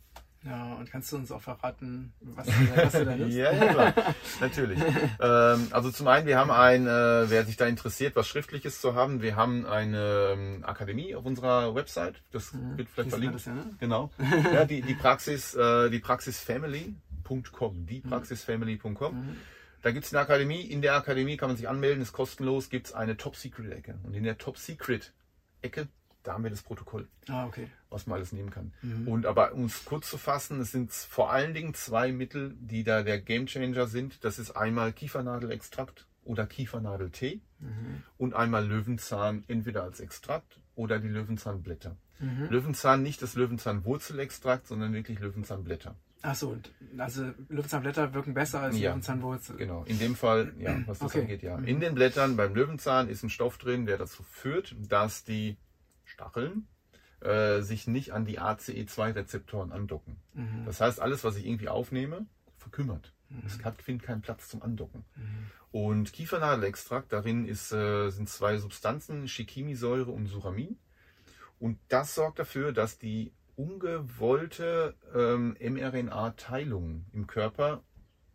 Ja, 0.44 0.74
und 0.74 0.90
kannst 0.90 1.12
du 1.12 1.16
uns 1.18 1.30
auch 1.30 1.40
verraten, 1.40 2.12
was, 2.20 2.46
du 2.48 2.52
da- 2.74 3.04
da 3.04 3.16
nutzt? 3.16 3.32
Ja, 3.36 3.52
ja, 3.52 3.72
klar, 3.72 3.94
natürlich. 4.40 4.80
ähm, 5.20 5.68
also 5.70 5.92
zum 5.92 6.08
einen, 6.08 6.26
wir 6.26 6.36
haben 6.36 6.50
ein, 6.50 6.84
äh, 6.88 7.30
wer 7.30 7.44
sich 7.44 7.56
da 7.56 7.66
interessiert, 7.66 8.16
was 8.16 8.26
Schriftliches 8.26 8.80
zu 8.80 8.96
haben, 8.96 9.22
wir 9.22 9.36
haben 9.36 9.66
eine 9.66 10.30
ähm, 10.32 10.64
Akademie 10.64 11.14
auf 11.14 11.24
unserer 11.26 11.72
Website. 11.76 12.24
Das 12.32 12.52
wird 12.54 12.88
vielleicht 12.88 12.96
Wissen 12.96 12.96
wir 12.96 13.10
verlinkt. 13.10 13.34
das 13.36 13.44
ja, 13.44 13.54
ne? 13.54 13.76
Genau. 13.78 14.10
Ja, 14.52 14.64
die, 14.64 14.82
die 14.82 14.94
Praxis, 14.94 15.54
äh, 15.54 15.90
die 15.90 16.00
Praxisfamily.com, 16.00 17.86
die 17.86 18.00
Praxisfamily.com. 18.00 19.36
Da 19.82 19.90
gibt 19.90 20.06
es 20.06 20.12
eine 20.12 20.22
Akademie. 20.22 20.62
In 20.62 20.82
der 20.82 20.94
Akademie 20.94 21.36
kann 21.36 21.50
man 21.50 21.56
sich 21.56 21.68
anmelden, 21.68 22.02
ist 22.02 22.12
kostenlos. 22.12 22.68
Gibt 22.68 22.88
es 22.88 22.92
eine 22.94 23.16
Top-Secret-Ecke. 23.16 23.96
Und 24.04 24.14
in 24.14 24.22
der 24.24 24.38
Top-Secret-Ecke, 24.38 25.88
da 26.22 26.32
haben 26.34 26.44
wir 26.44 26.50
das 26.50 26.62
Protokoll 26.62 27.08
Ah, 27.28 27.46
okay. 27.46 27.68
Was 27.92 28.06
man 28.06 28.16
alles 28.16 28.32
nehmen 28.32 28.50
kann. 28.50 28.72
Mhm. 28.82 29.06
Und 29.08 29.26
aber 29.26 29.52
um 29.52 29.64
es 29.66 29.84
kurz 29.84 30.08
zu 30.10 30.18
fassen, 30.18 30.60
es 30.60 30.72
sind 30.72 30.92
vor 30.92 31.30
allen 31.32 31.54
Dingen 31.54 31.74
zwei 31.74 32.10
Mittel, 32.12 32.54
die 32.60 32.82
da 32.84 33.02
der 33.02 33.20
Gamechanger 33.20 33.86
sind. 33.86 34.24
Das 34.24 34.38
ist 34.38 34.52
einmal 34.52 34.92
Kiefernadelextrakt 34.92 36.06
oder 36.24 36.46
Kiefernadeltee 36.46 37.40
Mhm. 37.60 38.02
und 38.18 38.34
einmal 38.34 38.66
Löwenzahn 38.66 39.44
entweder 39.48 39.84
als 39.84 40.00
Extrakt 40.00 40.58
oder 40.74 40.98
die 40.98 41.08
Löwenzahnblätter. 41.08 41.96
Mhm. 42.18 42.48
Löwenzahn 42.50 43.02
nicht 43.02 43.20
das 43.22 43.34
Löwenzahnwurzelextrakt, 43.36 44.66
sondern 44.66 44.92
wirklich 44.92 45.18
Löwenzahnblätter. 45.20 45.94
Ach 46.24 46.36
so, 46.36 46.50
und 46.50 46.70
also 46.98 47.24
Löwenzahnblätter 47.48 48.14
wirken 48.14 48.32
besser 48.34 48.60
als 48.60 48.78
Ja. 48.78 48.90
Löwenzahnwurzel. 48.90 49.56
Genau, 49.56 49.82
in 49.84 49.98
dem 49.98 50.14
Fall, 50.14 50.52
ja, 50.58 50.76
was 50.86 51.00
das 51.00 51.10
Okay. 51.12 51.22
angeht, 51.22 51.42
ja. 51.42 51.56
Mhm. 51.56 51.64
In 51.66 51.80
den 51.80 51.94
Blättern 51.96 52.36
beim 52.36 52.54
Löwenzahn 52.54 53.08
ist 53.08 53.24
ein 53.24 53.30
Stoff 53.30 53.58
drin, 53.58 53.86
der 53.86 53.98
dazu 53.98 54.22
führt, 54.22 54.76
dass 54.88 55.24
die 55.24 55.56
Stacheln 56.04 56.66
äh, 57.24 57.60
sich 57.60 57.86
nicht 57.86 58.12
an 58.12 58.24
die 58.24 58.40
ACE2-Rezeptoren 58.40 59.72
andocken. 59.72 60.16
Mhm. 60.34 60.64
Das 60.66 60.80
heißt, 60.80 61.00
alles, 61.00 61.24
was 61.24 61.36
ich 61.36 61.46
irgendwie 61.46 61.68
aufnehme, 61.68 62.26
verkümmert. 62.56 63.12
Es 63.46 63.64
hat, 63.64 63.80
findet 63.80 64.06
keinen 64.06 64.22
Platz 64.22 64.48
zum 64.48 64.62
Andocken. 64.62 65.04
Mhm. 65.16 65.50
Und 65.70 66.12
Kiefernadelextrakt, 66.12 67.12
darin 67.12 67.46
ist, 67.46 67.72
äh, 67.72 68.10
sind 68.10 68.28
zwei 68.28 68.58
Substanzen, 68.58 69.26
Shikimisäure 69.26 70.10
und 70.10 70.26
Suramin. 70.26 70.78
Und 71.58 71.78
das 71.88 72.14
sorgt 72.14 72.38
dafür, 72.38 72.72
dass 72.72 72.98
die 72.98 73.32
ungewollte 73.56 74.94
ähm, 75.14 75.56
mRNA-Teilung 75.60 77.06
im 77.12 77.26
Körper 77.26 77.82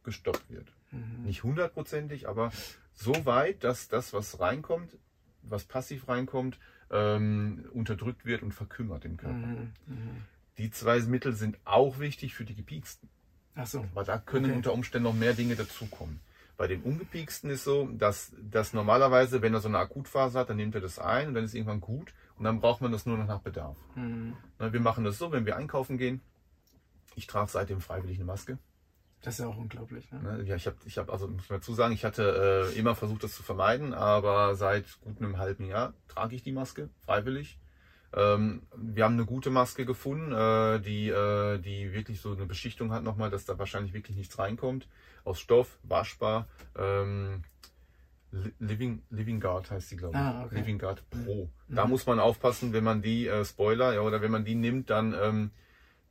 gestoppt 0.04 0.50
wird. 0.50 0.71
Mhm. 0.91 1.23
Nicht 1.26 1.43
hundertprozentig, 1.43 2.28
aber 2.28 2.52
so 2.93 3.26
weit, 3.26 3.63
dass 3.63 3.88
das, 3.88 4.13
was 4.13 4.39
reinkommt, 4.39 4.97
was 5.43 5.65
passiv 5.65 6.08
reinkommt, 6.08 6.60
ähm, 6.91 7.65
unterdrückt 7.73 8.26
wird 8.26 8.43
und 8.43 8.54
verkümmert 8.54 9.06
im 9.06 9.17
Körper. 9.17 9.36
Mhm. 9.36 9.73
Mhm. 9.86 10.21
Die 10.58 10.71
zwei 10.71 11.00
Mittel 11.02 11.34
sind 11.34 11.58
auch 11.65 12.00
wichtig 12.00 12.34
für 12.34 12.45
die 12.45 12.56
Gepieksten. 12.56 13.10
Ach 13.56 13.67
so. 13.67 13.86
Weil 13.93 14.06
da 14.06 14.17
können 14.17 14.45
Okay. 14.45 14.56
unter 14.56 14.73
Umständen 14.73 15.04
noch 15.04 15.13
mehr 15.13 15.34
Dinge 15.34 15.56
dazukommen. 15.56 16.19
Bei 16.58 16.65
den 16.67 16.82
Ungepieksten 16.82 17.52
ist 17.52 17.63
so, 17.63 17.88
dass, 17.88 18.32
dass 18.41 18.73
normalerweise, 18.73 19.41
wenn 19.43 19.54
er 19.54 19.60
so 19.60 19.67
eine 19.67 19.78
Akutphase 19.78 20.39
hat, 20.39 20.50
dann 20.50 20.58
nimmt 20.58 20.73
er 20.73 20.82
das 20.82 20.97
ein 20.97 21.28
und 21.28 21.34
dann 21.36 21.43
ist 21.43 21.54
irgendwann 21.54 21.82
gut 21.82 22.13
und 22.38 22.45
dann 22.45 22.60
braucht 22.60 22.82
man 22.82 22.91
das 22.91 23.06
nur 23.06 23.17
noch 23.17 23.28
nach 23.28 23.41
Bedarf. 23.41 23.78
Mhm. 23.95 24.36
Na, 24.58 24.73
Wir 24.73 24.80
machen 24.80 25.04
das 25.04 25.17
so, 25.19 25.32
wenn 25.32 25.45
wir 25.45 25.56
einkaufen 25.56 25.97
gehen. 26.00 26.21
Ich 27.15 27.28
trage 27.28 27.50
seitdem 27.52 27.80
freiwillig 27.82 28.17
eine 28.17 28.26
Maske. 28.26 28.58
Das 29.23 29.34
ist 29.36 29.39
ja 29.39 29.47
auch 29.47 29.58
unglaublich. 29.58 30.12
Ne? 30.12 30.19
Ne, 30.21 30.43
Ja, 30.43 30.56
ich 30.56 30.67
habe, 30.67 30.77
ich 30.86 30.97
hab, 30.97 31.12
also 31.12 31.27
muss 31.27 31.49
man 31.49 31.60
dazu 31.60 31.73
sagen, 31.73 31.93
ich 31.93 32.06
hatte 32.06 32.69
äh, 32.73 32.77
immer 32.80 32.95
versucht, 32.95 33.23
das 33.23 33.34
zu 33.34 33.43
vermeiden, 33.43 33.93
aber 33.93 34.56
seit 34.56 34.86
gut 35.01 35.17
einem 35.19 35.38
halben 35.38 35.65
Jahr 35.65 35.93
trage 36.08 36.36
ich 36.36 36.43
die 36.43 36.51
Maske 36.51 36.89
freiwillig. 37.06 37.58
Ähm, 38.13 38.62
wir 38.75 39.03
haben 39.03 39.15
eine 39.15 39.25
gute 39.25 39.49
Maske 39.49 39.86
gefunden, 39.86 40.32
äh, 40.32 40.80
die, 40.80 41.10
äh, 41.10 41.58
die 41.60 41.93
wirklich 41.93 42.21
so 42.21 42.32
eine 42.32 42.45
Beschichtung 42.45 42.93
hat 42.93 43.03
nochmal, 43.03 43.30
dass 43.30 43.43
da 43.45 43.60
wahrscheinlich 43.60 43.93
wirklich 43.93 44.15
nichts 44.15 44.39
reinkommt. 44.39 44.88
Aus 45.25 45.39
Stoff, 45.41 45.77
waschbar. 45.84 46.47
Ähm, 46.77 47.43
Li- 48.32 48.53
Living, 48.60 49.01
Living 49.10 49.39
Guard 49.39 49.71
heißt 49.71 49.91
die, 49.91 49.97
glaube 49.97 50.15
ich. 50.15 50.19
Ah, 50.21 50.43
okay. 50.45 50.56
Living 50.60 50.77
Guard 50.80 51.03
Pro. 51.10 51.49
Da 51.67 51.86
Mhm. 51.86 51.89
muss 51.89 52.06
man 52.06 52.19
aufpassen, 52.19 52.71
wenn 52.73 52.84
man 52.84 53.01
die 53.01 53.27
äh, 53.27 53.43
Spoiler, 53.45 53.93
ja, 53.93 54.01
oder 54.01 54.21
wenn 54.21 54.32
man 54.32 54.45
die 54.45 54.56
nimmt, 54.56 54.89
dann, 54.89 55.13
ähm, 55.13 55.51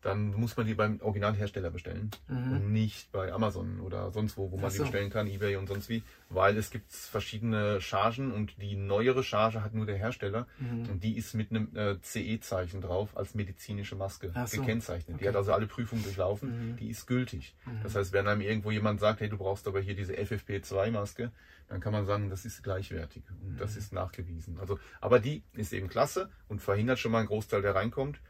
dann 0.07 0.33
muss 0.35 0.57
man 0.57 0.67
die 0.67 0.75
beim 0.75 1.01
Originalhersteller 1.01 1.71
bestellen 1.71 2.11
Mhm. 2.29 2.53
und 2.53 2.73
nicht 2.73 3.11
bei 3.13 3.33
Amazon 3.33 3.81
oder 3.81 4.11
sonst 4.13 4.37
wo, 4.37 4.51
wo 4.51 4.57
man 4.57 4.67
Ach 4.67 4.71
die 4.71 4.79
so. 4.79 4.85
bestellen 4.85 5.11
kann, 5.11 5.27
eBay 5.27 5.57
und 5.57 5.67
sonst 5.67 5.89
wie, 5.89 6.03
weil 6.31 6.57
es 6.57 6.71
gibt 6.71 6.93
verschiedene 6.93 7.81
Chargen 7.81 8.33
und 8.33 8.61
die 8.61 8.77
neuere 8.77 9.23
Charge 9.25 9.63
hat 9.63 9.75
nur 9.75 9.87
der 9.87 9.97
Hersteller 9.97 10.47
Mhm. 10.59 10.89
und 10.91 11.03
die 11.05 11.17
ist 11.17 11.35
mit 11.35 11.51
einem 11.51 11.75
äh, 11.77 11.97
CE-Zeichen 12.01 12.81
drauf 12.81 13.17
als 13.17 13.35
medizinische 13.35 13.97
Maske 13.97 14.31
Ach 14.35 14.47
so. 14.47 14.61
gekennzeichnet. 14.61 15.17
Die 15.21 15.25
Okay. 15.25 15.29
hat 15.29 15.37
also 15.37 15.53
alle 15.53 15.67
Prüfungen 15.67 16.03
durchlaufen, 16.05 16.73
Mhm. 16.73 16.77
die 16.77 16.89
ist 16.89 17.07
gültig. 17.07 17.55
Mhm. 17.67 17.81
Das 17.83 17.95
heißt, 17.95 18.13
wenn 18.13 18.27
einem 18.29 18.41
irgendwo 18.41 18.71
jemand 18.71 19.01
sagt, 19.01 19.21
hey, 19.21 19.29
du 19.29 19.37
brauchst 19.37 19.67
aber 19.67 19.81
hier 19.81 19.95
diese 19.97 20.15
FFP2-Maske, 20.17 21.31
dann 21.69 21.81
kann 21.81 21.93
man 21.93 22.07
sagen, 22.07 22.31
das 22.31 22.45
ist 22.45 22.63
gleichwertig 22.63 23.25
und 23.43 23.61
das 23.61 23.73
Mhm. 23.73 23.79
ist 23.79 23.93
nachgewiesen. 23.93 24.59
Also, 24.61 24.79
aber 25.01 25.19
die 25.19 25.43
ist 25.55 25.73
eben 25.73 25.89
klasse 25.89 26.31
und 26.49 26.61
verhindert 26.63 26.99
schon 26.99 27.13
mal 27.13 27.19
einen 27.19 27.27
Großteil, 27.29 27.63
der 27.63 27.75
reinkommt. 27.75 28.21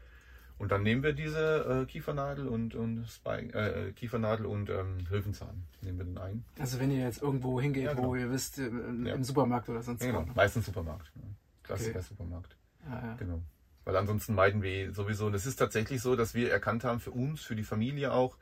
Und 0.59 0.71
dann 0.71 0.81
nehmen 0.81 1.03
wir 1.03 1.13
diese 1.13 1.83
äh, 1.83 1.85
Kiefernadel 1.85 2.47
und, 2.47 2.73
und 2.73 3.05
Spike, 3.07 3.53
äh, 3.57 3.91
Kiefernadel 3.91 4.45
und 4.47 4.69
ähm, 4.69 4.97
Löwenzahn. 5.09 5.63
Nehmen 5.81 5.99
wir 5.99 6.05
den 6.05 6.17
ein. 6.17 6.45
Also 6.59 6.79
wenn 6.79 6.89
ihr 6.89 7.03
jetzt 7.03 7.21
irgendwo 7.21 7.61
hingeht, 7.61 7.83
Ja, 7.83 7.93
genau. 7.93 8.07
wo 8.07 8.15
ihr 8.15 8.31
wisst, 8.31 8.57
äh, 8.57 8.65
im 8.65 9.05
Ja. 9.05 9.23
Supermarkt 9.23 9.69
oder 9.69 9.83
sonst 9.83 10.01
Ja, 10.01 10.07
genau. 10.07 10.21
ne? 10.25 10.31
Meistens 10.35 10.65
Supermarkt. 10.65 11.11
Ja. 11.15 11.21
Klassiker 11.63 11.99
Okay. 11.99 12.07
Supermarkt. 12.09 12.57
Ja. 12.89 13.15
Genau. 13.19 13.41
Weil 13.85 13.95
ansonsten 13.97 14.33
meiden 14.33 14.61
wir 14.63 14.91
sowieso. 14.93 15.27
Und 15.27 15.33
es 15.35 15.45
ist 15.45 15.57
tatsächlich 15.57 16.01
so, 16.01 16.15
dass 16.15 16.33
wir 16.33 16.51
erkannt 16.51 16.83
haben, 16.83 16.99
für 16.99 17.11
uns, 17.11 17.41
für 17.41 17.55
die 17.55 17.63
Familie 17.63 18.11
auch, 18.11 18.37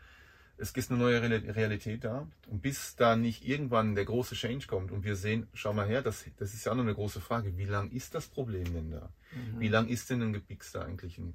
es 0.58 0.72
ist 0.72 0.90
eine 0.92 1.00
neue 1.00 1.22
Real- 1.22 1.52
Realität 1.52 2.04
da. 2.04 2.28
Und 2.48 2.62
bis 2.62 2.96
da 2.96 3.16
nicht 3.16 3.46
irgendwann 3.48 3.96
der 3.96 4.06
große 4.06 4.36
Change 4.36 4.68
kommt 4.68 4.92
und 4.92 5.04
wir 5.04 5.16
sehen, 5.16 5.48
schau 5.54 5.74
mal 5.74 5.88
her, 5.88 6.02
das, 6.02 6.26
das 6.38 6.54
ist 6.54 6.66
ja 6.66 6.72
auch 6.72 6.76
noch 6.76 6.84
eine 6.84 6.94
große 6.96 7.20
Frage, 7.22 7.58
wie 7.58 7.66
lang 7.66 7.92
ist 7.92 8.16
das 8.16 8.28
Problem 8.28 8.74
denn 8.74 8.92
da? 8.92 9.10
Mhm. 9.34 9.60
Wie 9.60 9.68
lang 9.68 9.88
ist 9.88 10.10
denn 10.10 10.22
ein 10.22 10.34
Gepixter 10.34 10.86
eigentlich 10.86 11.18
ein, 11.18 11.34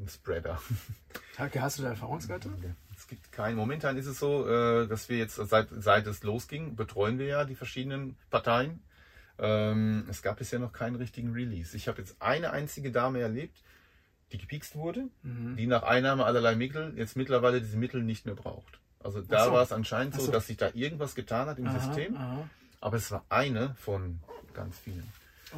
ein 0.00 0.08
Spreader? 0.08 0.60
Hake, 1.38 1.60
hast 1.60 1.78
du 1.78 1.82
da 1.82 1.88
Erfahrungswerte? 1.90 2.50
Es 2.96 3.06
gibt 3.08 3.32
keinen. 3.32 3.56
Momentan 3.56 3.96
ist 3.96 4.06
es 4.06 4.18
so, 4.18 4.46
äh, 4.48 4.86
dass 4.86 5.08
wir 5.08 5.16
jetzt 5.18 5.36
seit, 5.36 5.68
seit 5.70 6.06
es 6.06 6.22
losging, 6.22 6.76
betreuen 6.76 7.18
wir 7.18 7.26
ja 7.26 7.44
die 7.44 7.54
verschiedenen 7.56 8.16
Parteien. 8.30 8.82
Ähm, 9.38 10.04
Es 10.08 10.20
gab 10.22 10.36
bisher 10.38 10.58
noch 10.58 10.72
keinen 10.72 10.96
richtigen 10.96 11.32
Release. 11.32 11.74
Ich 11.76 11.88
habe 11.88 11.98
jetzt 12.02 12.20
eine 12.20 12.50
einzige 12.50 12.90
Dame 12.92 13.20
erlebt, 13.20 13.62
die 14.32 14.38
gepikst 14.38 14.76
wurde, 14.76 15.08
Mhm. 15.22 15.56
die 15.56 15.66
nach 15.66 15.82
Einnahme 15.82 16.24
allerlei 16.24 16.54
Mittel 16.54 16.92
jetzt 16.96 17.16
mittlerweile 17.16 17.60
diese 17.60 17.76
Mittel 17.76 18.02
nicht 18.02 18.26
mehr 18.26 18.34
braucht. 18.34 18.78
Also 19.02 19.20
da 19.22 19.46
so. 19.46 19.52
war 19.52 19.62
es 19.62 19.72
anscheinend 19.72 20.14
so, 20.14 20.20
so. 20.22 20.32
dass 20.32 20.46
sich 20.46 20.56
da 20.56 20.70
irgendwas 20.74 21.14
getan 21.14 21.48
hat 21.48 21.58
im 21.58 21.66
Aha, 21.66 21.78
System, 21.80 22.16
aha. 22.16 22.48
aber 22.80 22.96
es 22.96 23.10
war 23.10 23.24
eine 23.28 23.74
von 23.76 24.20
ganz 24.54 24.78
vielen. 24.78 25.06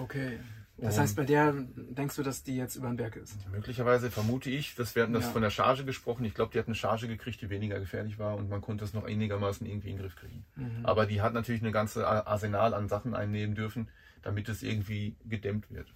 Okay. 0.00 0.38
Das 0.78 0.98
heißt, 0.98 1.14
bei 1.16 1.24
der 1.24 1.52
denkst 1.76 2.16
du, 2.16 2.22
dass 2.24 2.42
die 2.42 2.56
jetzt 2.56 2.74
über 2.76 2.88
den 2.88 2.96
Berg 2.96 3.14
ist? 3.16 3.36
Möglicherweise 3.52 4.10
vermute 4.10 4.50
ich, 4.50 4.74
dass 4.74 4.96
wir 4.96 5.02
hatten 5.04 5.12
das 5.12 5.24
Ja. 5.26 5.30
von 5.30 5.42
der 5.42 5.50
Charge 5.50 5.84
gesprochen. 5.84 6.24
Ich 6.24 6.34
glaube, 6.34 6.50
die 6.52 6.58
hat 6.58 6.66
eine 6.66 6.74
Charge 6.74 7.06
gekriegt, 7.08 7.40
die 7.40 7.50
weniger 7.50 7.78
gefährlich 7.78 8.18
war 8.18 8.36
und 8.36 8.48
man 8.48 8.62
konnte 8.62 8.84
es 8.84 8.92
noch 8.94 9.04
einigermaßen 9.04 9.64
irgendwie 9.66 9.90
in 9.90 9.96
den 9.96 10.02
Griff 10.02 10.16
kriegen. 10.16 10.44
Mhm. 10.56 10.84
Aber 10.84 11.06
die 11.06 11.20
hat 11.20 11.34
natürlich 11.34 11.62
eine 11.62 11.70
ganze 11.72 12.06
Arsenal 12.08 12.74
an 12.74 12.88
Sachen 12.88 13.14
einnehmen 13.14 13.54
dürfen, 13.54 13.88
damit 14.22 14.48
es 14.48 14.62
irgendwie 14.62 15.14
gedämmt 15.24 15.70
wird. 15.70 15.92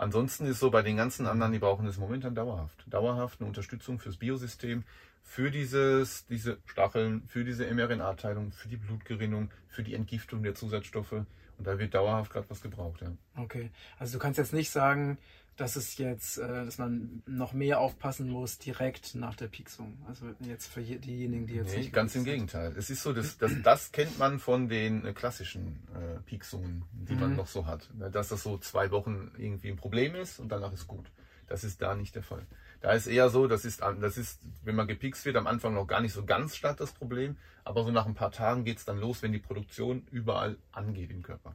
Ansonsten 0.00 0.46
ist 0.46 0.60
so 0.60 0.70
bei 0.70 0.80
den 0.80 0.96
ganzen 0.96 1.26
anderen, 1.26 1.52
die 1.52 1.58
brauchen 1.58 1.86
es 1.86 1.98
momentan 1.98 2.34
dauerhaft. 2.34 2.86
Dauerhaft 2.86 3.38
eine 3.38 3.48
Unterstützung 3.48 3.98
fürs 3.98 4.16
Biosystem, 4.16 4.84
für 5.22 5.50
dieses, 5.50 6.24
diese 6.24 6.56
Stacheln, 6.64 7.24
für 7.28 7.44
diese 7.44 7.66
mRNA-Teilung, 7.70 8.50
für 8.50 8.68
die 8.68 8.78
Blutgerinnung, 8.78 9.50
für 9.68 9.82
die 9.82 9.92
Entgiftung 9.92 10.42
der 10.42 10.54
Zusatzstoffe. 10.54 11.12
Und 11.12 11.26
da 11.58 11.78
wird 11.78 11.92
dauerhaft 11.92 12.32
gerade 12.32 12.48
was 12.48 12.62
gebraucht. 12.62 13.02
Ja. 13.02 13.12
Okay. 13.36 13.70
Also 13.98 14.14
du 14.14 14.22
kannst 14.22 14.38
jetzt 14.38 14.54
nicht 14.54 14.70
sagen, 14.70 15.18
dass 15.56 15.76
es 15.76 15.98
jetzt, 15.98 16.38
äh, 16.38 16.46
dass 16.64 16.78
man 16.78 17.22
noch 17.26 17.52
mehr 17.52 17.80
aufpassen 17.80 18.28
muss 18.30 18.58
direkt 18.58 19.14
nach 19.14 19.34
der 19.34 19.48
Pieksung. 19.48 19.98
Also 20.08 20.26
jetzt 20.40 20.66
für 20.68 20.80
je- 20.80 20.98
diejenigen, 20.98 21.46
die 21.46 21.54
jetzt 21.54 21.72
Nee, 21.72 21.78
nicht 21.80 21.92
ganz 21.92 22.14
im 22.14 22.22
sind. 22.22 22.32
Gegenteil. 22.32 22.74
Es 22.76 22.88
ist 22.90 23.02
so, 23.02 23.12
dass, 23.12 23.36
dass, 23.38 23.52
das 23.62 23.92
kennt 23.92 24.18
man 24.18 24.38
von 24.38 24.68
den 24.68 25.04
äh, 25.04 25.12
klassischen 25.12 25.86
äh, 25.94 26.20
Pieksungen, 26.22 26.84
die 26.92 27.14
man 27.14 27.30
Mhm. 27.30 27.36
noch 27.36 27.46
so 27.46 27.66
hat. 27.66 27.90
Ne, 27.94 28.10
Dass 28.10 28.28
das 28.28 28.42
so 28.42 28.56
zwei 28.58 28.90
Wochen 28.90 29.30
irgendwie 29.36 29.68
ein 29.70 29.76
Problem 29.76 30.14
ist 30.14 30.38
und 30.40 30.48
danach 30.50 30.72
ist 30.72 30.86
gut. 30.86 31.10
Das 31.46 31.64
ist 31.64 31.82
da 31.82 31.94
nicht 31.94 32.14
der 32.14 32.22
Fall. 32.22 32.46
Da 32.80 32.92
ist 32.92 33.06
eher 33.08 33.28
so, 33.28 33.46
das 33.46 33.64
ist, 33.66 33.80
das 33.82 34.16
ist, 34.16 34.40
wenn 34.64 34.74
man 34.76 34.86
gepikst 34.86 35.24
wird, 35.26 35.36
am 35.36 35.46
Anfang 35.46 35.74
noch 35.74 35.86
gar 35.86 36.00
nicht 36.00 36.12
so 36.14 36.24
ganz 36.24 36.56
stark 36.56 36.78
das 36.78 36.92
Problem, 36.92 37.36
aber 37.64 37.84
so 37.84 37.90
nach 37.90 38.06
ein 38.06 38.14
paar 38.14 38.30
Tagen 38.30 38.64
geht 38.64 38.78
es 38.78 38.84
dann 38.86 38.98
los, 38.98 39.20
wenn 39.22 39.32
die 39.32 39.38
Produktion 39.40 40.06
überall 40.10 40.56
angeht 40.72 41.10
im 41.10 41.22
Körper. 41.22 41.54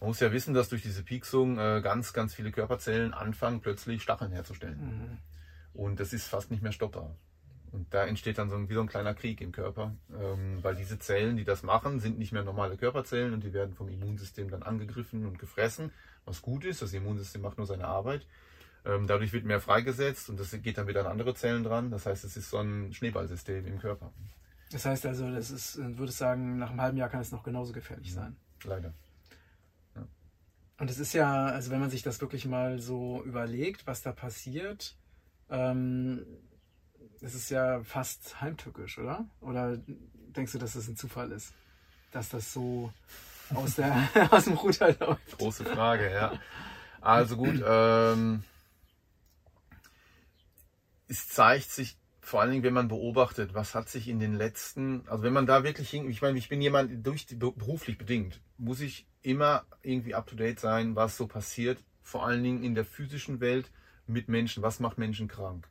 Man 0.00 0.08
muss 0.08 0.20
ja 0.20 0.32
wissen, 0.32 0.54
dass 0.54 0.68
durch 0.68 0.82
diese 0.82 1.02
Pieksung 1.02 1.58
äh, 1.58 1.80
ganz, 1.82 2.12
ganz 2.12 2.34
viele 2.34 2.52
Körperzellen 2.52 3.14
anfangen, 3.14 3.60
plötzlich 3.60 4.02
Stacheln 4.02 4.32
herzustellen. 4.32 4.78
Mhm. 4.80 5.18
Und 5.72 6.00
das 6.00 6.12
ist 6.12 6.26
fast 6.26 6.50
nicht 6.50 6.62
mehr 6.62 6.72
stoppbar. 6.72 7.14
Und 7.72 7.92
da 7.92 8.06
entsteht 8.06 8.38
dann 8.38 8.48
so 8.48 8.56
ein, 8.56 8.68
wie 8.68 8.74
so 8.74 8.80
ein 8.80 8.86
kleiner 8.86 9.14
Krieg 9.14 9.40
im 9.40 9.52
Körper, 9.52 9.94
ähm, 10.18 10.62
weil 10.62 10.74
diese 10.74 10.98
Zellen, 10.98 11.36
die 11.36 11.44
das 11.44 11.62
machen, 11.62 12.00
sind 12.00 12.18
nicht 12.18 12.32
mehr 12.32 12.42
normale 12.42 12.76
Körperzellen 12.76 13.34
und 13.34 13.44
die 13.44 13.52
werden 13.52 13.74
vom 13.74 13.88
Immunsystem 13.88 14.50
dann 14.50 14.62
angegriffen 14.62 15.26
und 15.26 15.38
gefressen, 15.38 15.92
was 16.24 16.42
gut 16.42 16.64
ist. 16.64 16.80
Das 16.80 16.92
Immunsystem 16.92 17.42
macht 17.42 17.58
nur 17.58 17.66
seine 17.66 17.86
Arbeit. 17.86 18.26
Ähm, 18.84 19.06
dadurch 19.06 19.32
wird 19.32 19.44
mehr 19.44 19.60
freigesetzt 19.60 20.30
und 20.30 20.38
das 20.38 20.52
geht 20.62 20.78
dann 20.78 20.86
wieder 20.86 21.00
an 21.00 21.06
andere 21.06 21.34
Zellen 21.34 21.64
dran. 21.64 21.90
Das 21.90 22.06
heißt, 22.06 22.24
es 22.24 22.36
ist 22.36 22.50
so 22.50 22.58
ein 22.58 22.92
Schneeballsystem 22.94 23.66
im 23.66 23.78
Körper. 23.78 24.12
Das 24.70 24.84
heißt 24.84 25.06
also, 25.06 25.30
das 25.30 25.50
ist, 25.50 25.76
würde 25.76 26.10
ich 26.10 26.16
sagen, 26.16 26.58
nach 26.58 26.70
einem 26.70 26.80
halben 26.80 26.96
Jahr 26.96 27.08
kann 27.08 27.20
es 27.20 27.32
noch 27.32 27.42
genauso 27.42 27.72
gefährlich 27.72 28.12
sein. 28.12 28.36
Leider. 28.64 28.94
Und 30.78 30.90
es 30.90 30.98
ist 30.98 31.14
ja, 31.14 31.46
also 31.46 31.70
wenn 31.70 31.80
man 31.80 31.90
sich 31.90 32.02
das 32.02 32.20
wirklich 32.20 32.44
mal 32.44 32.78
so 32.80 33.22
überlegt, 33.24 33.86
was 33.86 34.02
da 34.02 34.12
passiert, 34.12 34.96
ähm, 35.50 36.26
es 37.20 37.34
ist 37.34 37.50
ja 37.50 37.82
fast 37.82 38.40
heimtückisch, 38.40 38.98
oder? 38.98 39.26
Oder 39.40 39.78
denkst 40.36 40.52
du, 40.52 40.58
dass 40.58 40.74
das 40.74 40.88
ein 40.88 40.96
Zufall 40.96 41.32
ist? 41.32 41.54
Dass 42.12 42.28
das 42.28 42.52
so 42.52 42.92
aus, 43.54 43.76
der, 43.76 44.08
aus 44.30 44.44
dem 44.44 44.54
Ruder 44.54 44.94
läuft? 44.98 45.38
Große 45.38 45.64
Frage, 45.64 46.12
ja. 46.12 46.38
Also 47.00 47.36
gut, 47.36 47.62
ähm, 47.66 48.42
es 51.08 51.28
zeigt 51.28 51.70
sich 51.70 51.96
vor 52.20 52.40
allen 52.40 52.50
Dingen, 52.50 52.64
wenn 52.64 52.74
man 52.74 52.88
beobachtet, 52.88 53.54
was 53.54 53.76
hat 53.76 53.88
sich 53.88 54.08
in 54.08 54.18
den 54.18 54.34
letzten, 54.34 55.08
also 55.08 55.22
wenn 55.22 55.32
man 55.32 55.46
da 55.46 55.62
wirklich 55.62 55.88
hin, 55.88 56.10
ich 56.10 56.22
meine, 56.22 56.38
ich 56.38 56.48
bin 56.48 56.60
jemand 56.60 57.06
durch 57.06 57.24
die, 57.24 57.36
beruflich 57.36 57.98
bedingt, 57.98 58.40
muss 58.58 58.80
ich 58.80 59.06
immer 59.26 59.64
irgendwie 59.82 60.14
up 60.14 60.26
to 60.26 60.36
date 60.36 60.60
sein, 60.60 60.94
was 60.94 61.16
so 61.16 61.26
passiert, 61.26 61.78
vor 62.02 62.24
allen 62.24 62.44
Dingen 62.44 62.62
in 62.62 62.74
der 62.76 62.84
physischen 62.84 63.40
Welt 63.40 63.70
mit 64.06 64.28
Menschen, 64.28 64.62
was 64.62 64.78
macht 64.78 64.98
Menschen 64.98 65.26
krank. 65.26 65.68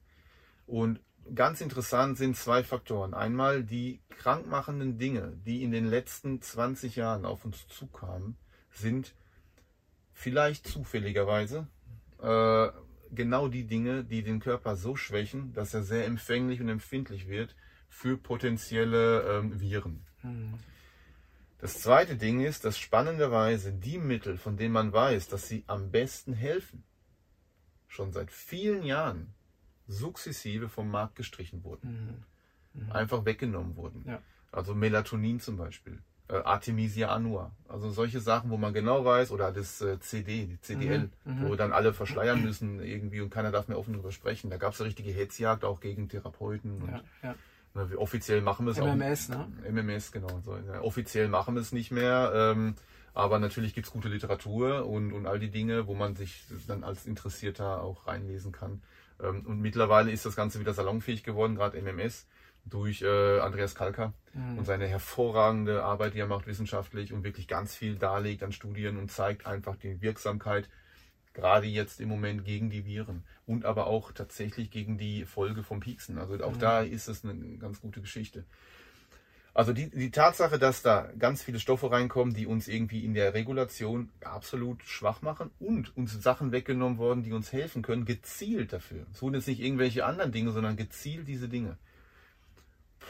Und 0.67 0.99
ganz 1.33 1.61
interessant 1.61 2.17
sind 2.17 2.35
zwei 2.35 2.63
Faktoren. 2.63 3.13
Einmal 3.13 3.63
die 3.63 4.01
krankmachenden 4.09 4.97
Dinge, 4.97 5.39
die 5.45 5.63
in 5.63 5.71
den 5.71 5.85
letzten 5.85 6.41
20 6.41 6.97
Jahren 6.97 7.25
auf 7.25 7.45
uns 7.45 7.65
zukamen, 7.69 8.35
sind 8.71 9.15
vielleicht 10.11 10.67
zufälligerweise 10.67 11.67
äh, 12.21 12.67
genau 13.11 13.47
die 13.47 13.67
Dinge, 13.67 14.03
die 14.03 14.21
den 14.21 14.41
Körper 14.41 14.75
so 14.75 14.97
schwächen, 14.97 15.53
dass 15.53 15.73
er 15.73 15.83
sehr 15.83 16.05
empfänglich 16.05 16.59
und 16.59 16.67
empfindlich 16.67 17.29
wird 17.29 17.55
für 17.87 18.17
potenzielle 18.17 19.21
ähm, 19.21 19.61
Viren. 19.61 20.05
Hm. 20.21 20.55
Das 21.65 21.81
zweite 21.81 22.15
Ding 22.15 22.41
ist, 22.41 22.63
dass 22.63 22.77
spannenderweise 22.77 23.71
die 23.73 23.97
Mittel, 23.97 24.37
von 24.37 24.55
denen 24.55 24.71
man 24.71 24.93
weiß, 24.93 25.29
dass 25.29 25.47
sie 25.47 25.63
am 25.65 25.89
besten 25.89 26.33
helfen, 26.33 26.83
schon 27.87 28.11
seit 28.11 28.29
vielen 28.29 28.83
Jahren 28.83 29.33
sukzessive 29.87 30.69
vom 30.69 30.91
Markt 30.91 31.15
gestrichen 31.15 31.63
wurden, 31.63 32.23
Hm. 32.73 32.83
Hm. 32.83 32.91
einfach 32.91 33.25
weggenommen 33.25 33.75
wurden. 33.77 34.03
Ja. 34.07 34.21
Also 34.51 34.75
Melatonin 34.75 35.39
zum 35.39 35.57
Beispiel, 35.57 36.03
äh, 36.27 36.35
Artemisia 36.35 37.09
annua, 37.09 37.51
also 37.67 37.89
solche 37.89 38.19
Sachen, 38.19 38.51
wo 38.51 38.57
man 38.57 38.71
genau 38.71 39.03
weiß, 39.03 39.31
oder 39.31 39.51
das 39.51 39.81
äh, 39.81 39.99
CD, 39.99 40.45
die 40.45 40.61
CDL, 40.61 41.09
Mhm, 41.23 41.39
mhm. 41.41 41.47
wo 41.49 41.55
dann 41.55 41.73
alle 41.73 41.93
verschleiern 41.93 42.43
müssen 42.43 42.79
irgendwie 42.79 43.21
und 43.21 43.31
keiner 43.31 43.51
darf 43.51 43.67
mehr 43.69 43.79
offen 43.79 43.93
darüber 43.93 44.11
sprechen. 44.11 44.51
Da 44.51 44.57
gab 44.57 44.73
es 44.73 44.81
eine 44.81 44.87
richtige 44.89 45.11
Hetzjagd 45.11 45.63
auch 45.65 45.79
gegen 45.79 46.09
Therapeuten. 46.09 46.83
Und, 46.83 46.89
Ja, 46.91 47.03
ja. 47.23 47.35
Wir- 47.75 47.99
offiziell 47.99 48.41
machen 48.41 48.65
wir 48.65 48.71
es 48.71 48.79
auch. 48.79 48.87
MMS, 48.87 49.29
ne? 49.29 49.47
MMS, 49.69 50.11
genau. 50.11 50.41
So. 50.43 50.57
Ja, 50.57 50.81
offiziell 50.81 51.27
machen 51.27 51.55
wir 51.55 51.61
es 51.61 51.71
nicht 51.71 51.91
mehr, 51.91 52.31
ähm, 52.33 52.75
aber 53.13 53.39
natürlich 53.39 53.73
gibt 53.73 53.87
es 53.87 53.93
gute 53.93 54.09
Literatur 54.09 54.85
und, 54.87 55.13
und 55.13 55.25
all 55.25 55.39
die 55.39 55.51
Dinge, 55.51 55.87
wo 55.87 55.93
man 55.93 56.15
sich 56.15 56.43
dann 56.67 56.83
als 56.83 57.05
Interessierter 57.05 57.81
auch 57.81 58.07
reinlesen 58.07 58.51
kann. 58.51 58.81
Ähm, 59.21 59.45
und 59.45 59.59
mittlerweile 59.61 60.11
ist 60.11 60.25
das 60.25 60.35
Ganze 60.35 60.59
wieder 60.59 60.73
salonfähig 60.73 61.23
geworden, 61.23 61.55
gerade 61.55 61.77
MMS. 61.81 62.25
durch 62.67 63.03
äh, 63.03 63.39
Andreas 63.41 63.75
Kalker 63.75 64.13
mhm. 64.33 64.57
und 64.57 64.65
seine 64.65 64.87
hervorragende 64.87 65.83
Arbeit, 65.83 66.15
die 66.15 66.19
er 66.19 66.25
macht 66.27 66.47
wissenschaftlich 66.47 67.13
und 67.13 67.23
wirklich 67.23 67.47
ganz 67.47 67.75
viel 67.75 67.95
darlegt 67.95 68.41
an 68.41 68.51
Studien 68.51 68.97
und 68.97 69.11
zeigt 69.11 69.45
einfach 69.45 69.75
die 69.75 70.01
Wirksamkeit, 70.01 70.67
gerade 71.35 71.67
jetzt 71.67 72.01
im 72.01 72.09
Moment 72.09 72.45
gegen 72.45 72.69
die 72.71 72.85
Viren 72.85 73.23
und 73.45 73.65
aber 73.65 73.85
auch 73.85 74.11
tatsächlich 74.11 74.71
gegen 74.71 74.97
die 74.97 75.25
Folge 75.25 75.61
vom 75.61 75.79
Pieksen. 75.79 76.17
Also 76.17 76.43
auch 76.43 76.55
mhm. 76.55 76.59
da 76.59 76.81
ist 76.81 77.07
es 77.07 77.23
eine 77.23 77.35
ganz 77.57 77.81
gute 77.81 78.01
Geschichte. 78.01 78.45
Also 79.53 79.71
die, 79.71 79.89
die 79.89 80.11
Tatsache, 80.11 80.59
dass 80.59 80.81
da 80.81 81.09
ganz 81.17 81.41
viele 81.41 81.61
Stoffe 81.61 81.89
reinkommen, 81.89 82.33
die 82.33 82.45
uns 82.45 82.67
irgendwie 82.67 83.05
in 83.05 83.13
der 83.13 83.33
Regulation 83.33 84.09
absolut 84.21 84.83
schwach 84.83 85.21
machen 85.21 85.49
und 85.59 85.95
uns 85.95 86.11
Sachen 86.21 86.51
weggenommen 86.51 86.97
worden, 86.97 87.23
die 87.23 87.31
uns 87.31 87.53
helfen 87.53 87.81
können, 87.81 88.03
gezielt 88.03 88.73
dafür. 88.73 89.05
Es 89.13 89.21
wurden 89.21 89.35
jetzt 89.35 89.47
nicht 89.47 89.61
irgendwelche 89.61 90.05
anderen 90.05 90.33
Dinge, 90.33 90.51
sondern 90.51 90.75
gezielt 90.75 91.27
diese 91.29 91.47
Dinge. 91.47 91.77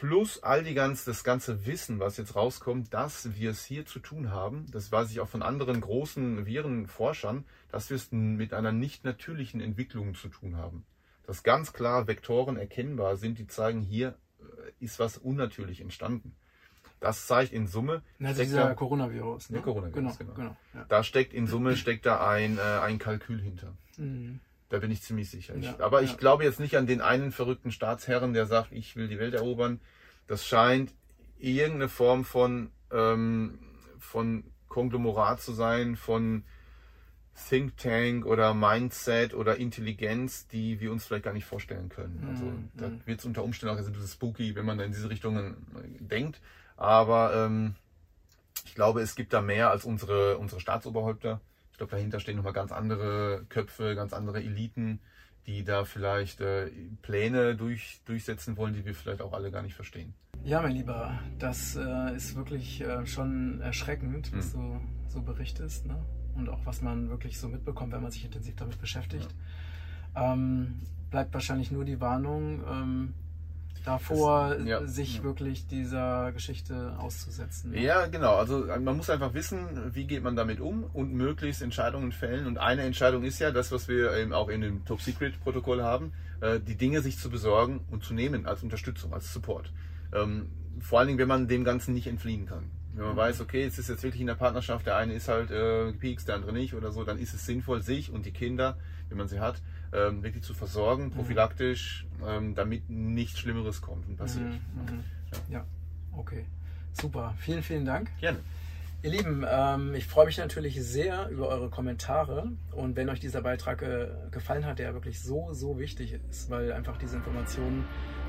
Plus 0.08 0.44
all 0.44 0.64
die 0.64 0.76
ganz, 0.76 1.04
das 1.04 1.24
ganze 1.24 1.66
Wissen, 1.66 2.00
was 2.00 2.18
jetzt 2.18 2.36
rauskommt, 2.36 2.94
dass 2.94 3.36
wir 3.36 3.52
es 3.52 3.66
hier 3.66 3.86
zu 3.86 4.00
tun 4.00 4.32
haben, 4.32 4.66
das 4.72 4.92
weiß 4.92 5.10
ich 5.12 5.20
auch 5.20 5.28
von 5.28 5.42
anderen 5.42 5.82
großen 5.82 6.46
Virenforschern, 6.46 7.46
dass 7.72 7.90
wir 7.90 7.98
es 7.98 8.12
mit 8.12 8.54
einer 8.54 8.72
nicht 8.72 9.04
natürlichen 9.04 9.62
Entwicklung 9.62 10.14
zu 10.14 10.28
tun 10.28 10.58
haben. 10.58 10.86
Dass 11.26 11.42
ganz 11.42 11.74
klar 11.74 12.08
Vektoren 12.08 12.56
erkennbar 12.56 13.18
sind, 13.18 13.40
die 13.40 13.48
zeigen, 13.48 13.82
hier 13.82 14.16
ist 14.80 15.00
was 15.00 15.18
unnatürlich 15.18 15.82
entstanden. 15.82 16.36
Das 17.00 17.26
zeigt 17.28 17.52
in 17.52 17.68
Summe. 17.68 18.04
Na, 18.20 18.34
dieser 18.34 18.68
da, 18.68 18.74
Coronavirus. 18.74 19.50
Ne? 19.50 19.56
Der 19.56 19.64
Coronavirus, 19.64 20.18
genau. 20.18 20.34
genau. 20.34 20.34
genau 20.36 20.58
ja. 20.74 20.86
Da 20.88 21.04
steckt 21.04 21.34
in 21.34 21.48
Summe 21.48 21.76
steckt 21.76 22.06
da 22.06 22.28
ein, 22.28 22.58
äh, 22.58 22.62
ein 22.62 23.00
Kalkül 23.00 23.42
hinter. 23.42 23.76
Mhm. 23.98 24.40
Da 24.70 24.80
bin 24.80 24.92
ich 24.92 25.02
ziemlich 25.02 25.30
sicher. 25.30 25.56
Ja, 25.58 25.76
aber 25.80 26.02
ich 26.02 26.18
glaube 26.18 26.44
jetzt 26.44 26.60
nicht 26.60 26.76
an 26.78 26.88
den 26.88 27.02
einen 27.02 27.32
verrückten 27.32 27.72
Staatsherren, 27.72 28.34
der 28.34 28.46
sagt, 28.46 28.72
ich 28.72 28.96
will 28.96 29.08
die 29.08 29.20
Welt 29.20 29.34
erobern. 29.34 29.80
Das 30.28 30.46
scheint 30.46 30.94
irgendeine 31.38 31.90
Form 31.90 32.26
von, 32.26 32.72
ähm, 32.92 33.60
von 34.00 34.44
Konglomerat 34.68 35.42
zu 35.42 35.54
sein, 35.54 35.96
von 35.96 36.44
Think 37.50 37.78
Tank 37.78 38.26
oder 38.26 38.54
Mindset 38.54 39.34
oder 39.34 39.58
Intelligenz, 39.58 40.48
die 40.48 40.80
wir 40.80 40.92
uns 40.92 41.06
vielleicht 41.06 41.26
gar 41.26 41.34
nicht 41.34 41.46
vorstellen 41.46 41.90
können. 41.90 42.26
Also 42.30 42.46
mm, 42.46 42.70
da 42.76 42.88
mhm. 42.88 43.02
wird 43.06 43.20
es 43.20 43.26
unter 43.26 43.44
Umständen 43.44 43.76
auch 43.76 43.80
ein 43.80 43.86
bisschen 43.92 44.08
spooky, 44.08 44.56
wenn 44.56 44.66
man 44.66 44.80
in 44.80 44.92
diese 44.92 45.10
Richtungen 45.10 45.68
äh, 45.76 46.04
denkt. 46.04 46.42
Aber 46.78 47.36
ähm, 47.36 47.76
ich 48.66 48.74
glaube, 48.74 49.02
es 49.02 49.16
gibt 49.16 49.34
da 49.34 49.42
mehr 49.42 49.70
als 49.70 49.84
unsere, 49.84 50.38
unsere 50.38 50.62
Staatsoberhäupter. 50.62 51.42
Ich 51.72 51.78
glaube, 51.78 51.92
dahinter 51.92 52.22
stehen 52.22 52.38
nochmal 52.38 52.54
ganz 52.54 52.72
andere 52.72 53.46
Köpfe, 53.50 53.96
ganz 53.96 54.14
andere 54.14 54.40
Eliten, 54.40 55.02
die 55.48 55.64
da 55.64 55.86
vielleicht 55.86 56.42
äh, 56.42 56.72
Pläne 57.02 57.56
durch, 57.56 58.02
durchsetzen 58.06 58.58
wollen, 58.58 58.74
die 58.74 58.86
wir 58.86 58.96
vielleicht 58.96 59.22
auch 59.22 59.34
alle 59.34 59.52
gar 59.52 59.62
nicht 59.62 59.76
verstehen. 59.76 60.14
Ja, 60.44 60.62
mein 60.62 60.74
Lieber, 60.74 61.20
das 61.40 61.76
äh, 61.76 62.16
ist 62.16 62.36
wirklich 62.36 62.82
äh, 62.82 63.06
schon 63.06 63.62
erschreckend, 63.62 64.32
was 64.36 64.54
hm. 64.54 64.62
du 64.62 64.82
so 65.10 65.22
berichtest. 65.22 65.86
Ne? 65.86 65.98
und 66.36 66.50
auch 66.50 66.66
was 66.66 66.82
man 66.82 67.10
wirklich 67.10 67.40
so 67.40 67.48
mitbekommt, 67.48 67.94
wenn 67.94 68.02
man 68.02 68.12
sich 68.12 68.26
intensiv 68.26 68.56
damit 68.56 68.80
beschäftigt. 68.80 69.34
Ja. 70.16 70.34
Ähm, 70.34 70.82
bleibt 71.10 71.34
wahrscheinlich 71.34 71.72
nur 71.72 71.86
die 71.86 72.00
Warnung 72.00 72.62
ähm, 72.70 73.14
davor, 73.86 74.56
das, 74.56 74.68
ja, 74.68 74.86
sich 74.86 75.18
ja. 75.18 75.24
wirklich 75.24 75.68
dieser 75.68 76.32
Geschichte 76.32 76.96
auszusetzen. 76.98 77.72
Ne? 77.72 77.82
Ja, 77.82 78.08
genau. 78.08 78.36
Also 78.36 78.66
man 78.80 78.98
muss 78.98 79.10
einfach 79.10 79.34
wissen, 79.34 79.94
wie 79.94 80.06
geht 80.06 80.24
man 80.24 80.36
damit 80.36 80.60
um 80.60 80.84
und 80.84 81.14
möglichst 81.14 81.62
Entscheidungen 81.62 82.12
fällen. 82.12 82.48
Und 82.48 82.58
eine 82.58 82.84
Entscheidung 82.84 83.24
ist 83.24 83.40
ja 83.40 83.52
das, 83.52 83.72
was 83.72 83.88
wir 83.88 84.16
eben 84.18 84.34
auch 84.34 84.50
in 84.50 84.62
dem 84.62 84.86
Top 84.86 85.02
Secret 85.02 85.40
Protokoll 85.42 85.82
haben, 85.82 86.14
äh, 86.42 86.60
die 86.60 86.76
Dinge 86.76 87.02
sich 87.02 87.18
zu 87.18 87.30
besorgen 87.30 87.82
und 87.92 88.04
zu 88.04 88.14
nehmen 88.14 88.46
als 88.46 88.64
Unterstützung, 88.64 89.14
als 89.14 89.32
Support. 89.34 89.72
Ähm, 90.14 90.50
vor 90.80 91.00
allen 91.00 91.08
Dingen, 91.08 91.20
wenn 91.20 91.28
man 91.28 91.48
dem 91.48 91.64
Ganzen 91.64 91.94
nicht 91.94 92.08
entfliehen 92.08 92.46
kann. 92.46 92.72
Wenn 92.96 93.06
man 93.06 93.18
weiß, 93.18 93.42
okay, 93.42 93.64
es 93.66 93.78
ist 93.78 93.90
jetzt 93.90 94.04
wirklich 94.04 94.22
in 94.22 94.28
der 94.28 94.36
Partnerschaft, 94.36 94.86
der 94.86 94.96
eine 94.96 95.14
ist 95.14 95.28
halt 95.28 95.52
äh, 95.52 95.92
gepiekst, 95.92 96.28
der 96.28 96.36
andere 96.36 96.54
nicht 96.54 96.74
oder 96.74 96.92
so, 96.92 97.04
dann 97.04 97.20
ist 97.20 97.34
es 97.34 97.46
sinnvoll, 97.46 97.82
sich 97.82 98.12
und 98.12 98.26
die 98.26 98.32
Kinder, 98.32 98.78
wenn 99.10 99.18
man 99.18 99.28
sie 99.28 99.40
hat, 99.40 99.62
ähm, 99.94 100.24
wirklich 100.24 100.44
zu 100.44 100.54
versorgen, 100.54 101.06
mhm. 101.06 101.12
prophylaktisch, 101.12 102.08
ähm, 102.26 102.56
damit 102.56 102.90
nichts 102.90 103.40
Schlimmeres 103.40 103.82
kommt 103.82 104.08
und 104.08 104.16
passiert. 104.16 104.46
Mhm, 104.46 104.96
mhm. 104.96 105.04
Ja. 105.50 105.60
ja. 105.60 105.66
okay. 106.14 106.46
Super. 106.94 107.34
Vielen, 107.38 107.64
vielen 107.64 107.84
Dank. 107.84 108.10
Gerne. 108.22 108.40
Ihr 109.04 109.12
Lieben, 109.12 109.46
ähm, 109.48 109.94
ich 109.94 110.08
freue 110.08 110.26
mich 110.26 110.38
natürlich 110.38 110.82
sehr 110.82 111.30
über 111.30 111.50
eure 111.50 111.70
Kommentare 111.70 112.50
und 112.72 112.96
wenn 112.96 113.10
euch 113.10 113.20
dieser 113.20 113.42
Beitrag 113.42 113.82
äh, 113.82 114.08
gefallen 114.32 114.66
hat, 114.66 114.80
der 114.80 114.94
wirklich 114.94 115.22
so, 115.22 115.54
so 115.54 115.78
wichtig 115.78 116.18
ist, 116.30 116.50
weil 116.50 116.72
einfach 116.72 116.98
diese 116.98 117.18
Informationen 117.18 117.86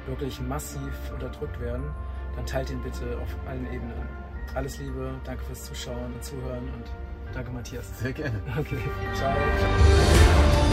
wirklich 0.07 0.41
massiv 0.41 0.81
unterdrückt 1.13 1.61
werden, 1.61 1.85
dann 2.35 2.45
teilt 2.45 2.71
ihn 2.71 2.83
bitte 2.83 3.17
auf 3.19 3.35
allen 3.47 3.65
Ebenen. 3.73 4.26
Alles 4.55 4.79
Liebe, 4.79 5.15
danke 5.25 5.45
fürs 5.45 5.65
Zuschauen 5.65 6.15
und 6.15 6.25
Zuhören 6.25 6.65
und 6.75 6.85
danke 7.35 7.51
Matthias. 7.51 7.99
Sehr 7.99 8.13
gerne. 8.13 8.41
Okay, 8.59 8.79
ciao. 9.15 9.35
ciao. 9.59 10.66